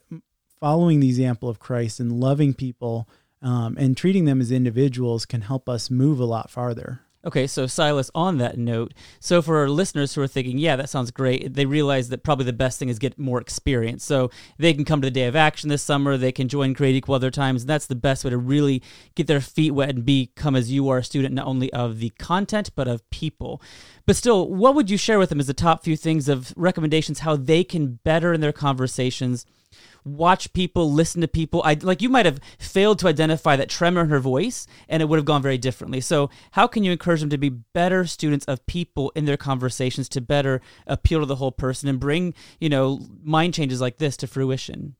following 0.60 1.00
the 1.00 1.08
example 1.08 1.50
of 1.50 1.60
Christ 1.60 2.00
and 2.00 2.20
loving 2.20 2.54
people 2.54 3.08
um, 3.42 3.78
and 3.78 3.96
treating 3.96 4.26
them 4.26 4.42
as 4.42 4.52
individuals 4.52 5.26
can 5.26 5.42
help 5.42 5.70
us 5.70 5.90
move 5.90 6.20
a 6.20 6.26
lot 6.26 6.50
farther 6.50 7.02
Okay, 7.26 7.48
so 7.48 7.68
Silas, 7.68 8.10
on 8.16 8.38
that 8.38 8.58
note, 8.58 8.94
so 9.20 9.42
for 9.42 9.58
our 9.58 9.70
listeners 9.70 10.14
who 10.14 10.22
are 10.22 10.28
thinking, 10.28 10.58
yeah, 10.58 10.78
that 10.78 10.88
sounds 10.88 11.12
great, 11.12 11.54
they 11.54 11.66
realize 11.66 12.08
that 12.08 12.24
probably 12.24 12.46
the 12.46 12.54
best 12.54 12.80
thing 12.80 12.88
is 12.88 12.98
get 12.98 13.20
more 13.20 13.42
experience. 13.42 14.06
So 14.06 14.32
they 14.58 14.74
can 14.74 14.86
come 14.86 15.02
to 15.02 15.08
the 15.08 15.12
Day 15.12 15.26
of 15.26 15.36
Action 15.36 15.68
this 15.68 15.84
summer, 15.84 16.16
they 16.16 16.32
can 16.32 16.48
join 16.48 16.74
Created 16.74 17.00
Equal 17.00 17.16
other 17.16 17.30
times, 17.30 17.64
and 17.64 17.70
that's 17.70 17.88
the 17.88 17.96
best 17.96 18.24
way 18.24 18.30
to 18.30 18.38
really 18.38 18.82
get 19.16 19.28
their 19.28 19.42
feet 19.42 19.72
wet 19.72 19.90
and 19.90 20.06
become, 20.06 20.56
as 20.56 20.72
you 20.72 20.88
are, 20.88 21.00
a 21.00 21.04
student 21.04 21.36
not 21.36 21.46
only 21.46 21.72
of 21.74 22.00
the 22.00 22.12
content, 22.20 22.72
but 22.74 22.88
of 22.88 23.08
people. 23.10 23.62
But 24.06 24.16
still, 24.16 24.48
what 24.48 24.74
would 24.76 24.90
you 24.90 24.98
share 24.98 25.20
with 25.20 25.28
them 25.28 25.42
as 25.42 25.48
the 25.48 25.54
top 25.54 25.84
few 25.84 25.98
things 25.98 26.30
of 26.30 26.54
recommendations 26.56 27.20
how 27.20 27.36
they 27.36 27.66
can 27.66 28.00
better 28.06 28.32
in 28.32 28.40
their 28.40 28.54
conversations? 28.54 29.46
Watch 30.04 30.52
people, 30.54 30.92
listen 30.92 31.22
to 31.22 31.28
people. 31.28 31.62
I 31.64 31.76
like 31.76 32.02
you 32.02 32.10
might 32.10 32.26
have 32.26 32.40
failed 32.58 33.00
to 33.00 33.08
identify 33.08 33.56
that 33.56 33.70
tremor 33.70 34.02
in 34.02 34.10
her 34.10 34.20
voice 34.20 34.68
and 34.88 35.02
it 35.02 35.06
would 35.08 35.18
have 35.18 35.26
gone 35.26 35.42
very 35.42 35.58
differently. 35.58 36.02
So, 36.02 36.30
how 36.52 36.68
can 36.68 36.84
you 36.84 36.92
encourage 36.92 37.22
them 37.22 37.30
to 37.30 37.38
be 37.38 37.50
better 37.50 38.06
students 38.06 38.46
of 38.46 38.66
people 38.66 39.12
in 39.16 39.26
their 39.26 39.38
conversations 39.38 40.10
to 40.10 40.22
better 40.22 40.62
appeal 40.88 41.20
to 41.20 41.26
the 41.26 41.36
whole 41.36 41.52
person 41.52 41.90
and 41.90 42.00
bring, 42.00 42.34
you 42.60 42.70
know, 42.70 43.06
mind 43.24 43.54
changes 43.54 43.82
like 43.82 43.98
this 43.98 44.18
to 44.18 44.28
fruition? 44.28 44.96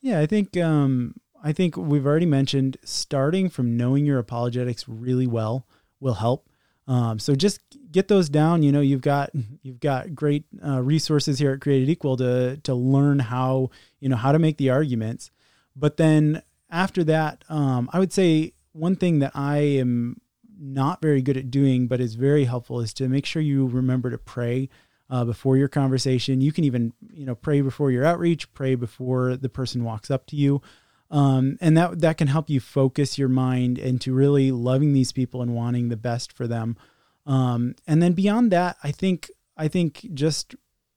Yeah, 0.00 0.20
I 0.20 0.26
think 0.26 0.56
um, 0.56 1.14
I 1.42 1.52
think 1.52 1.76
we've 1.76 2.06
already 2.06 2.26
mentioned 2.26 2.78
starting 2.84 3.48
from 3.48 3.76
knowing 3.76 4.06
your 4.06 4.18
apologetics 4.18 4.88
really 4.88 5.26
well 5.26 5.66
will 6.00 6.14
help. 6.14 6.48
Um, 6.86 7.18
so 7.18 7.34
just 7.34 7.60
get 7.94 8.08
those 8.08 8.28
down. 8.28 8.62
You 8.62 8.72
know, 8.72 8.80
you've 8.80 9.00
got 9.00 9.30
you've 9.62 9.80
got 9.80 10.14
great 10.14 10.44
uh, 10.62 10.82
resources 10.82 11.38
here 11.38 11.52
at 11.52 11.60
Created 11.60 11.88
Equal 11.88 12.16
to 12.18 12.58
to 12.58 12.74
learn 12.74 13.20
how 13.20 13.70
you 14.00 14.10
know 14.10 14.16
how 14.16 14.32
to 14.32 14.38
make 14.38 14.58
the 14.58 14.68
arguments. 14.68 15.30
But 15.74 15.96
then 15.96 16.42
after 16.70 17.04
that, 17.04 17.44
um, 17.48 17.88
I 17.92 18.00
would 18.00 18.12
say 18.12 18.52
one 18.72 18.96
thing 18.96 19.20
that 19.20 19.32
I 19.34 19.58
am 19.58 20.20
not 20.58 21.00
very 21.00 21.22
good 21.22 21.36
at 21.36 21.50
doing, 21.50 21.86
but 21.86 22.00
is 22.00 22.16
very 22.16 22.44
helpful, 22.44 22.80
is 22.80 22.92
to 22.94 23.08
make 23.08 23.26
sure 23.26 23.40
you 23.40 23.66
remember 23.66 24.10
to 24.10 24.18
pray 24.18 24.68
uh, 25.08 25.24
before 25.24 25.56
your 25.56 25.68
conversation. 25.68 26.40
You 26.40 26.52
can 26.52 26.64
even 26.64 26.92
you 27.12 27.24
know 27.24 27.36
pray 27.36 27.60
before 27.60 27.92
your 27.92 28.04
outreach, 28.04 28.52
pray 28.52 28.74
before 28.74 29.36
the 29.36 29.48
person 29.48 29.84
walks 29.84 30.10
up 30.10 30.26
to 30.26 30.36
you. 30.36 30.60
Um, 31.10 31.58
and 31.60 31.76
that 31.76 32.00
that 32.00 32.18
can 32.18 32.26
help 32.26 32.50
you 32.50 32.58
focus 32.58 33.18
your 33.18 33.28
mind 33.28 33.78
into 33.78 34.12
really 34.12 34.50
loving 34.50 34.94
these 34.94 35.12
people 35.12 35.42
and 35.42 35.54
wanting 35.54 35.88
the 35.88 35.96
best 35.96 36.32
for 36.32 36.48
them. 36.48 36.76
Um, 37.26 37.74
and 37.86 38.02
then 38.02 38.12
beyond 38.12 38.50
that, 38.52 38.76
I 38.82 38.90
think 38.92 39.30
I 39.56 39.68
think 39.68 40.06
just 40.14 40.54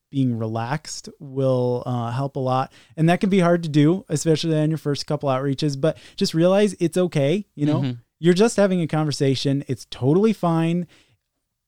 being 0.10 0.38
relaxed 0.38 1.10
will 1.20 1.84
uh, 1.86 2.12
help 2.12 2.36
a 2.36 2.40
lot, 2.40 2.72
and 2.96 3.08
that 3.10 3.20
can 3.20 3.30
be 3.30 3.40
hard 3.40 3.62
to 3.64 3.70
do, 3.70 4.06
especially 4.10 4.58
on 4.60 4.70
your 4.70 4.78
first 4.78 5.06
couple 5.06 5.30
outreaches. 5.30 5.80
But 5.80 5.98
just 6.16 6.34
realize 6.34 6.76
it's 6.80 6.98
okay. 6.98 7.46
You 7.56 7.66
know, 7.66 7.82
Mhm. 7.82 7.98
you're 8.20 8.34
just 8.34 8.58
having 8.58 8.82
a 8.82 8.88
conversation. 8.88 9.64
It's 9.68 9.86
totally 9.90 10.34
fine. 10.34 10.88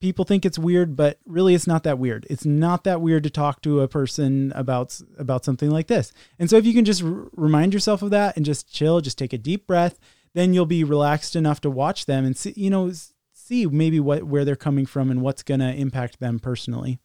People 0.01 0.23
think 0.23 0.45
it's 0.45 0.57
weird, 0.57 0.95
but 0.95 1.19
really 1.25 1.53
it's 1.53 1.67
not 1.67 1.83
that 1.83 1.99
weird. 1.99 2.25
It's 2.29 2.45
not 2.45 2.85
that 2.85 3.01
weird 3.01 3.23
to 3.23 3.29
talk 3.29 3.61
to 3.63 3.81
a 3.81 3.87
person 3.89 4.53
about 4.55 4.97
about 5.17 5.43
something 5.43 5.69
like 5.69 5.87
this. 5.87 6.13
And 6.39 6.49
so 6.49 6.55
if 6.55 6.65
you 6.65 6.73
can 6.73 6.85
just 6.85 7.03
r- 7.03 7.27
remind 7.35 7.73
yourself 7.73 8.01
of 8.01 8.09
that 8.11 8.37
and 8.37 8.45
just 8.45 8.71
chill, 8.73 9.01
just 9.01 9.17
take 9.17 9.33
a 9.33 9.37
deep 9.37 9.67
breath, 9.67 9.99
then 10.33 10.53
you'll 10.53 10.65
be 10.65 10.85
relaxed 10.85 11.35
enough 11.35 11.59
to 11.61 11.69
watch 11.69 12.05
them 12.05 12.23
and 12.23 12.37
see, 12.37 12.53
you 12.55 12.69
know, 12.69 12.89
see 13.49 13.65
maybe 13.65 13.99
what 13.99 14.23
where 14.23 14.45
they're 14.45 14.55
coming 14.55 14.85
from 14.85 15.11
and 15.11 15.21
what's 15.21 15.43
going 15.43 15.59
to 15.59 15.73
impact 15.73 16.19
them 16.19 16.39
personally. 16.39 16.99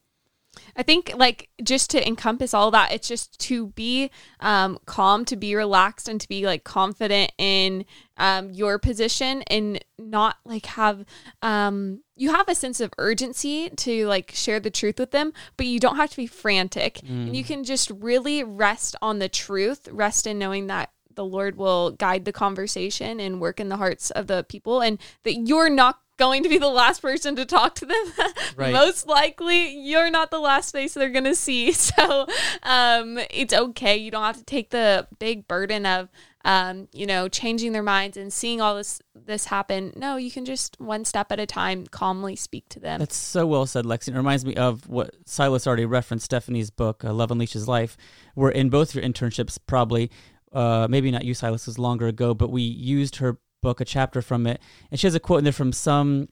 I 0.77 0.85
think 0.85 1.13
like 1.17 1.49
just 1.65 1.91
to 1.91 2.07
encompass 2.07 2.55
all 2.55 2.71
that, 2.71 2.93
it's 2.93 3.09
just 3.09 3.41
to 3.41 3.69
be 3.69 4.11
um, 4.39 4.79
calm, 4.87 5.25
to 5.25 5.37
be 5.37 5.57
relaxed, 5.57 6.09
and 6.09 6.21
to 6.21 6.29
be 6.29 6.47
like 6.47 6.63
confident 6.63 7.33
in 7.39 7.85
um, 8.19 8.53
your 8.53 8.79
position, 8.79 9.43
and 9.49 9.85
not 9.99 10.37
like 10.45 10.67
have 10.67 11.05
um, 11.43 12.03
you 12.15 12.31
have 12.31 12.49
a 12.49 12.55
sense 12.55 12.81
of 12.81 12.93
urgency 12.99 13.71
to 13.71 14.07
like 14.07 14.31
share 14.33 14.61
the 14.61 14.71
truth 14.71 15.01
with 15.01 15.11
them, 15.11 15.33
but 15.57 15.67
you 15.67 15.81
don't 15.81 15.97
have 15.97 16.11
to 16.11 16.17
be 16.17 16.29
frantic, 16.29 17.01
and 17.27 17.37
you 17.37 17.43
can 17.43 17.65
just 17.65 17.91
really 17.91 18.45
rest 18.45 18.95
on 19.03 19.19
the 19.19 19.29
truth, 19.29 19.89
rest 19.91 20.25
in 20.25 20.39
knowing 20.39 20.69
that 20.69 20.91
the 21.17 21.25
Lord 21.25 21.57
will 21.57 21.93
guide 21.93 22.25
the 22.25 22.33
conversation 22.33 23.19
and 23.21 23.41
work 23.41 23.59
in 23.59 23.69
the 23.69 23.77
hearts 23.77 24.13
of 24.13 24.29
the 24.29 24.45
people, 24.49 24.81
and 24.81 24.99
that 25.25 25.35
you're 25.35 25.71
not 25.71 25.99
going 26.17 26.43
to 26.43 26.49
be 26.49 26.59
the 26.59 26.69
last 26.69 27.03
person 27.03 27.37
to 27.37 27.45
talk 27.45 27.75
to 27.77 27.87
them. 27.87 28.05
Right. 28.57 28.73
Most 28.73 29.09
likely, 29.09 29.77
you're 29.79 30.11
not 30.11 30.31
the 30.31 30.39
last 30.39 30.71
face 30.71 30.95
they're 30.95 31.11
going 31.11 31.25
to 31.25 31.35
see. 31.35 31.73
So 31.85 32.27
um, 32.63 33.19
it's 33.31 33.53
okay. 33.53 33.97
You 33.97 34.11
don't 34.11 34.23
have 34.23 34.39
to 34.39 34.45
take 34.45 34.71
the 34.71 35.07
big 35.19 35.49
burden 35.49 35.87
of, 35.87 36.09
um, 36.45 36.89
you 36.93 37.07
know, 37.07 37.29
changing 37.29 37.73
their 37.73 37.83
minds 37.83 38.17
and 38.17 38.33
seeing 38.33 38.61
all 38.61 38.77
this 38.77 39.01
this 39.15 39.47
happen. 39.47 39.93
No, 39.97 40.17
you 40.17 40.31
can 40.31 40.45
just 40.45 40.81
one 40.81 41.05
step 41.05 41.33
at 41.33 41.41
a 41.41 41.47
time 41.47 41.87
calmly 41.87 42.37
speak 42.37 42.69
to 42.71 42.81
them. 42.81 43.01
That's 43.01 43.17
so 43.17 43.47
well 43.47 43.67
said, 43.67 43.85
Lexi. 43.85 44.09
It 44.09 44.17
reminds 44.17 44.45
me 44.45 44.55
of 44.55 44.89
what 44.89 45.15
Silas 45.25 45.67
already 45.67 45.87
referenced, 45.87 46.27
Stephanie's 46.27 46.71
book, 46.71 47.05
uh, 47.05 47.13
Love 47.13 47.31
Unleashes 47.31 47.67
Life, 47.67 47.97
where 48.35 48.51
in 48.51 48.71
both 48.71 48.95
your 48.95 49.05
internships, 49.05 49.59
probably, 49.67 50.11
uh, 50.53 50.87
maybe 50.89 51.11
not 51.11 51.25
you, 51.25 51.35
Silas, 51.35 51.67
was 51.67 51.79
longer 51.79 52.07
ago, 52.07 52.35
but 52.35 52.51
we 52.51 52.63
used 52.63 53.17
her 53.17 53.39
book, 53.65 53.81
a 53.81 53.85
chapter 53.85 54.23
from 54.23 54.47
it, 54.47 54.61
and 54.91 55.01
she 55.01 55.09
has 55.09 55.17
a 55.17 55.21
quote 55.21 55.39
in 55.39 55.45
there 55.45 55.53
from 55.53 55.73
some 55.73 56.29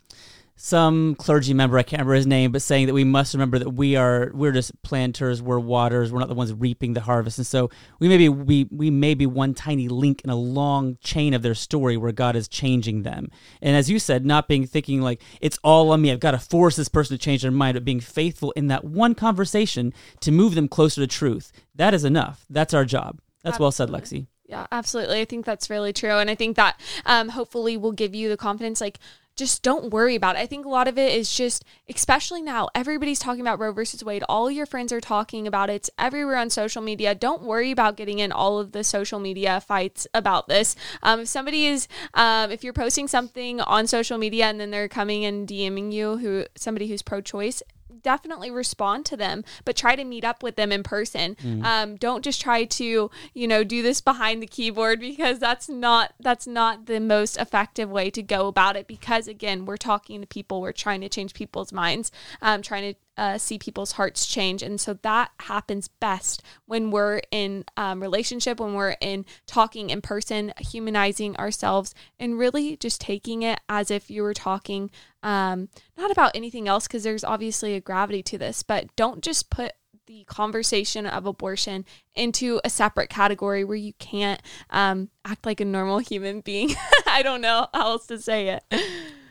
some 0.54 1.14
clergy 1.16 1.54
member, 1.54 1.78
I 1.78 1.82
can't 1.82 2.00
remember 2.00 2.14
his 2.14 2.26
name, 2.26 2.52
but 2.52 2.62
saying 2.62 2.86
that 2.86 2.92
we 2.92 3.04
must 3.04 3.34
remember 3.34 3.58
that 3.58 3.70
we 3.70 3.96
are 3.96 4.30
we're 4.34 4.52
just 4.52 4.80
planters, 4.82 5.42
we're 5.42 5.58
waters, 5.58 6.12
we're 6.12 6.20
not 6.20 6.28
the 6.28 6.34
ones 6.34 6.52
reaping 6.52 6.92
the 6.92 7.00
harvest. 7.00 7.38
And 7.38 7.46
so 7.46 7.70
we 7.98 8.08
may 8.08 8.18
be 8.18 8.28
we 8.28 8.68
we 8.70 8.90
may 8.90 9.14
be 9.14 9.26
one 9.26 9.54
tiny 9.54 9.88
link 9.88 10.20
in 10.22 10.30
a 10.30 10.36
long 10.36 10.98
chain 11.00 11.34
of 11.34 11.42
their 11.42 11.54
story 11.54 11.96
where 11.96 12.12
God 12.12 12.36
is 12.36 12.48
changing 12.48 13.02
them. 13.02 13.28
And 13.60 13.76
as 13.76 13.90
you 13.90 13.98
said, 13.98 14.26
not 14.26 14.46
being 14.46 14.66
thinking 14.66 15.00
like 15.00 15.22
it's 15.40 15.58
all 15.64 15.90
on 15.90 16.02
me, 16.02 16.12
I've 16.12 16.20
got 16.20 16.32
to 16.32 16.38
force 16.38 16.76
this 16.76 16.88
person 16.88 17.16
to 17.16 17.22
change 17.22 17.42
their 17.42 17.50
mind, 17.50 17.74
but 17.74 17.84
being 17.84 18.00
faithful 18.00 18.52
in 18.52 18.68
that 18.68 18.84
one 18.84 19.14
conversation 19.14 19.92
to 20.20 20.30
move 20.30 20.54
them 20.54 20.68
closer 20.68 21.00
to 21.00 21.06
truth. 21.06 21.50
That 21.74 21.94
is 21.94 22.04
enough. 22.04 22.44
That's 22.50 22.74
our 22.74 22.84
job. 22.84 23.20
That's 23.42 23.58
well 23.58 23.72
said, 23.72 23.88
Lexi. 23.88 24.26
Yeah, 24.52 24.66
absolutely. 24.70 25.22
I 25.22 25.24
think 25.24 25.46
that's 25.46 25.70
really 25.70 25.94
true. 25.94 26.10
And 26.10 26.28
I 26.28 26.34
think 26.34 26.56
that 26.56 26.78
um, 27.06 27.30
hopefully 27.30 27.78
will 27.78 27.92
give 27.92 28.14
you 28.14 28.28
the 28.28 28.36
confidence. 28.36 28.82
Like, 28.82 28.98
just 29.34 29.62
don't 29.62 29.90
worry 29.90 30.14
about 30.14 30.36
it. 30.36 30.40
I 30.40 30.46
think 30.46 30.66
a 30.66 30.68
lot 30.68 30.88
of 30.88 30.98
it 30.98 31.10
is 31.10 31.34
just, 31.34 31.64
especially 31.88 32.42
now, 32.42 32.68
everybody's 32.74 33.18
talking 33.18 33.40
about 33.40 33.58
Roe 33.58 33.72
versus 33.72 34.04
Wade. 34.04 34.22
All 34.28 34.50
your 34.50 34.66
friends 34.66 34.92
are 34.92 35.00
talking 35.00 35.46
about 35.46 35.70
it. 35.70 35.76
It's 35.76 35.90
everywhere 35.98 36.36
on 36.36 36.50
social 36.50 36.82
media. 36.82 37.14
Don't 37.14 37.44
worry 37.44 37.70
about 37.70 37.96
getting 37.96 38.18
in 38.18 38.30
all 38.30 38.58
of 38.58 38.72
the 38.72 38.84
social 38.84 39.18
media 39.18 39.58
fights 39.58 40.06
about 40.12 40.48
this. 40.48 40.76
Um, 41.02 41.20
if 41.20 41.28
somebody 41.28 41.64
is, 41.64 41.88
um, 42.12 42.50
if 42.50 42.62
you're 42.62 42.74
posting 42.74 43.08
something 43.08 43.62
on 43.62 43.86
social 43.86 44.18
media 44.18 44.44
and 44.44 44.60
then 44.60 44.70
they're 44.70 44.86
coming 44.86 45.24
and 45.24 45.48
DMing 45.48 45.94
you, 45.94 46.18
who 46.18 46.44
somebody 46.56 46.88
who's 46.88 47.00
pro-choice, 47.00 47.62
definitely 48.02 48.50
respond 48.50 49.06
to 49.06 49.16
them, 49.16 49.44
but 49.64 49.76
try 49.76 49.96
to 49.96 50.04
meet 50.04 50.24
up 50.24 50.42
with 50.42 50.56
them 50.56 50.72
in 50.72 50.82
person. 50.82 51.36
Mm. 51.36 51.64
Um, 51.64 51.96
don't 51.96 52.24
just 52.24 52.40
try 52.40 52.64
to, 52.64 53.10
you 53.34 53.48
know, 53.48 53.64
do 53.64 53.82
this 53.82 54.00
behind 54.00 54.42
the 54.42 54.46
keyboard 54.46 55.00
because 55.00 55.38
that's 55.38 55.68
not 55.68 56.14
that's 56.20 56.46
not 56.46 56.86
the 56.86 57.00
most 57.00 57.36
effective 57.36 57.90
way 57.90 58.10
to 58.10 58.22
go 58.22 58.46
about 58.46 58.76
it. 58.76 58.86
Because 58.86 59.28
again, 59.28 59.64
we're 59.64 59.76
talking 59.76 60.20
to 60.20 60.26
people, 60.26 60.60
we're 60.60 60.72
trying 60.72 61.00
to 61.02 61.08
change 61.08 61.34
people's 61.34 61.72
minds, 61.72 62.10
um, 62.40 62.62
trying 62.62 62.94
to 62.94 62.98
uh, 63.16 63.38
see 63.38 63.58
people's 63.58 63.92
hearts 63.92 64.26
change. 64.26 64.62
And 64.62 64.80
so 64.80 64.94
that 65.02 65.30
happens 65.40 65.88
best 65.88 66.42
when 66.66 66.90
we're 66.90 67.20
in 67.30 67.64
um, 67.76 68.00
relationship, 68.00 68.58
when 68.58 68.74
we're 68.74 68.96
in 69.00 69.26
talking 69.46 69.90
in 69.90 70.00
person, 70.00 70.52
humanizing 70.58 71.36
ourselves, 71.36 71.94
and 72.18 72.38
really 72.38 72.76
just 72.76 73.00
taking 73.00 73.42
it 73.42 73.60
as 73.68 73.90
if 73.90 74.10
you 74.10 74.22
were 74.22 74.34
talking 74.34 74.90
um, 75.22 75.68
not 75.96 76.10
about 76.10 76.32
anything 76.34 76.68
else, 76.68 76.86
because 76.86 77.02
there's 77.02 77.24
obviously 77.24 77.74
a 77.74 77.80
gravity 77.80 78.22
to 78.24 78.38
this, 78.38 78.62
but 78.62 78.94
don't 78.96 79.22
just 79.22 79.50
put 79.50 79.72
the 80.06 80.24
conversation 80.24 81.06
of 81.06 81.26
abortion 81.26 81.84
into 82.14 82.60
a 82.64 82.70
separate 82.70 83.08
category 83.08 83.64
where 83.64 83.76
you 83.76 83.92
can't 83.94 84.42
um, 84.70 85.08
act 85.24 85.46
like 85.46 85.60
a 85.60 85.64
normal 85.64 85.98
human 85.98 86.40
being. 86.40 86.74
I 87.06 87.22
don't 87.22 87.40
know 87.40 87.68
how 87.72 87.92
else 87.92 88.06
to 88.08 88.18
say 88.18 88.48
it. 88.48 88.64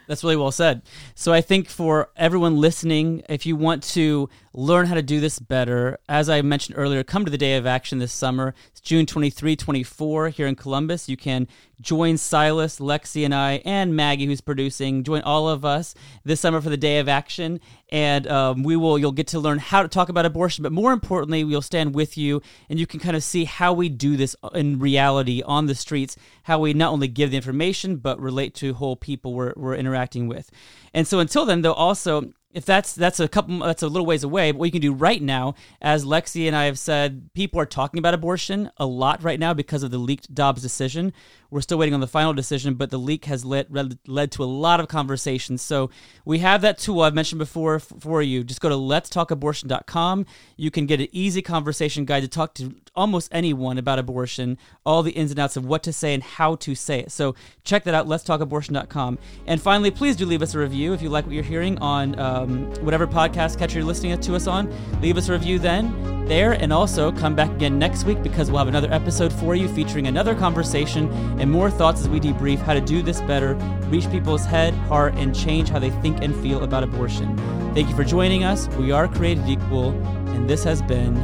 That's 0.07 0.23
really 0.23 0.35
well 0.35 0.51
said. 0.51 0.81
So 1.15 1.31
I 1.31 1.41
think 1.41 1.69
for 1.69 2.09
everyone 2.17 2.57
listening, 2.57 3.23
if 3.29 3.45
you 3.45 3.55
want 3.55 3.83
to 3.83 4.29
learn 4.53 4.87
how 4.87 4.95
to 4.95 5.01
do 5.01 5.19
this 5.19 5.39
better, 5.39 5.99
as 6.09 6.29
I 6.29 6.41
mentioned 6.41 6.77
earlier, 6.77 7.03
come 7.03 7.23
to 7.25 7.31
the 7.31 7.37
Day 7.37 7.55
of 7.55 7.65
Action 7.65 7.99
this 7.99 8.11
summer. 8.11 8.53
June 8.81 9.05
23, 9.05 9.55
24 9.55 10.29
here 10.29 10.47
in 10.47 10.55
Columbus. 10.55 11.07
You 11.07 11.15
can 11.15 11.47
join 11.79 12.17
Silas, 12.17 12.79
Lexi, 12.79 13.23
and 13.23 13.33
I, 13.33 13.61
and 13.63 13.95
Maggie, 13.95 14.25
who's 14.25 14.41
producing. 14.41 15.03
Join 15.03 15.21
all 15.21 15.47
of 15.47 15.63
us 15.63 15.93
this 16.23 16.39
summer 16.39 16.61
for 16.61 16.69
the 16.69 16.77
Day 16.77 16.99
of 16.99 17.07
Action, 17.07 17.59
and 17.89 18.27
um, 18.27 18.63
we 18.63 18.75
will. 18.75 18.97
You'll 18.97 19.11
get 19.11 19.27
to 19.27 19.39
learn 19.39 19.59
how 19.59 19.83
to 19.83 19.87
talk 19.87 20.09
about 20.09 20.25
abortion, 20.25 20.63
but 20.63 20.71
more 20.71 20.93
importantly, 20.93 21.43
we'll 21.43 21.61
stand 21.61 21.93
with 21.93 22.17
you, 22.17 22.41
and 22.69 22.79
you 22.79 22.87
can 22.87 22.99
kind 22.99 23.15
of 23.15 23.23
see 23.23 23.45
how 23.45 23.71
we 23.71 23.87
do 23.87 24.17
this 24.17 24.35
in 24.53 24.79
reality 24.79 25.43
on 25.43 25.67
the 25.67 25.75
streets. 25.75 26.15
How 26.43 26.59
we 26.59 26.73
not 26.73 26.91
only 26.91 27.07
give 27.07 27.31
the 27.31 27.37
information, 27.37 27.97
but 27.97 28.19
relate 28.19 28.55
to 28.55 28.73
whole 28.73 28.95
people 28.95 29.33
we're, 29.33 29.53
we're 29.55 29.75
interacting 29.75 30.27
with. 30.27 30.49
And 30.93 31.07
so 31.07 31.19
until 31.19 31.45
then, 31.45 31.61
though, 31.61 31.73
also 31.73 32.33
if 32.53 32.65
that's 32.65 32.93
that's 32.93 33.19
a 33.19 33.27
couple 33.27 33.59
that's 33.59 33.83
a 33.83 33.87
little 33.87 34.05
ways 34.05 34.23
away 34.23 34.51
but 34.51 34.59
what 34.59 34.65
you 34.65 34.71
can 34.71 34.81
do 34.81 34.93
right 34.93 35.21
now 35.21 35.55
as 35.81 36.05
lexi 36.05 36.47
and 36.47 36.55
i 36.55 36.65
have 36.65 36.77
said 36.77 37.29
people 37.33 37.59
are 37.59 37.65
talking 37.65 37.97
about 37.97 38.13
abortion 38.13 38.69
a 38.77 38.85
lot 38.85 39.23
right 39.23 39.39
now 39.39 39.53
because 39.53 39.83
of 39.83 39.91
the 39.91 39.97
leaked 39.97 40.33
dobbs 40.33 40.61
decision 40.61 41.13
we're 41.51 41.61
still 41.61 41.77
waiting 41.77 41.93
on 41.93 41.99
the 41.99 42.07
final 42.07 42.33
decision 42.33 42.73
but 42.73 42.89
the 42.89 42.97
leak 42.97 43.25
has 43.25 43.45
led, 43.45 43.67
led 44.07 44.31
to 44.31 44.43
a 44.43 44.45
lot 44.45 44.79
of 44.79 44.87
conversations. 44.87 45.61
So 45.61 45.89
we 46.25 46.39
have 46.39 46.61
that 46.61 46.77
tool 46.79 47.01
i've 47.01 47.13
mentioned 47.13 47.39
before 47.39 47.77
for 47.79 48.21
you. 48.21 48.43
Just 48.43 48.61
go 48.61 48.69
to 48.69 48.75
letstalkabortion.com 48.75 50.25
you 50.57 50.71
can 50.71 50.85
get 50.85 50.99
an 50.99 51.07
easy 51.11 51.41
conversation 51.41 52.05
guide 52.05 52.21
to 52.21 52.27
talk 52.27 52.53
to 52.55 52.73
almost 52.95 53.29
anyone 53.31 53.77
about 53.77 53.99
abortion 53.99 54.57
all 54.85 55.03
the 55.03 55.11
ins 55.11 55.31
and 55.31 55.39
outs 55.39 55.55
of 55.55 55.65
what 55.65 55.83
to 55.83 55.93
say 55.93 56.13
and 56.13 56.23
how 56.23 56.55
to 56.55 56.73
say 56.73 56.99
it. 56.99 57.11
So 57.11 57.35
check 57.63 57.83
that 57.83 57.93
out 57.93 58.07
letstalkabortion.com 58.07 59.19
and 59.45 59.61
finally 59.61 59.91
please 59.91 60.15
do 60.15 60.25
leave 60.25 60.41
us 60.41 60.55
a 60.55 60.59
review 60.59 60.93
if 60.93 61.01
you 61.01 61.09
like 61.09 61.25
what 61.25 61.35
you're 61.35 61.43
hearing 61.43 61.77
on 61.79 62.17
um, 62.19 62.73
whatever 62.83 63.05
podcast 63.05 63.59
catcher 63.59 63.79
you're 63.79 63.85
listening 63.85 64.19
to 64.19 64.35
us 64.35 64.47
on. 64.47 64.71
Leave 65.01 65.17
us 65.17 65.29
a 65.29 65.31
review 65.31 65.59
then, 65.59 66.25
there, 66.25 66.53
and 66.53 66.71
also 66.71 67.11
come 67.11 67.35
back 67.35 67.49
again 67.51 67.77
next 67.77 68.03
week 68.05 68.21
because 68.23 68.49
we'll 68.49 68.59
have 68.59 68.67
another 68.67 68.91
episode 68.91 69.33
for 69.33 69.55
you 69.55 69.67
featuring 69.67 70.07
another 70.07 70.35
conversation 70.35 71.09
and 71.41 71.49
more 71.49 71.71
thoughts 71.71 72.01
as 72.01 72.07
we 72.07 72.19
debrief 72.19 72.59
how 72.59 72.75
to 72.75 72.79
do 72.79 73.01
this 73.01 73.19
better, 73.21 73.55
reach 73.89 74.09
people's 74.11 74.45
head, 74.45 74.75
heart, 74.87 75.15
and 75.15 75.35
change 75.35 75.69
how 75.69 75.79
they 75.79 75.89
think 75.89 76.21
and 76.21 76.35
feel 76.35 76.63
about 76.63 76.83
abortion. 76.83 77.35
Thank 77.73 77.89
you 77.89 77.95
for 77.95 78.03
joining 78.03 78.43
us. 78.43 78.67
We 78.77 78.91
are 78.91 79.07
created 79.07 79.49
equal, 79.49 79.89
and 80.29 80.47
this 80.47 80.63
has 80.63 80.83
been 80.83 81.15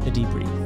the 0.00 0.10
debrief. 0.10 0.59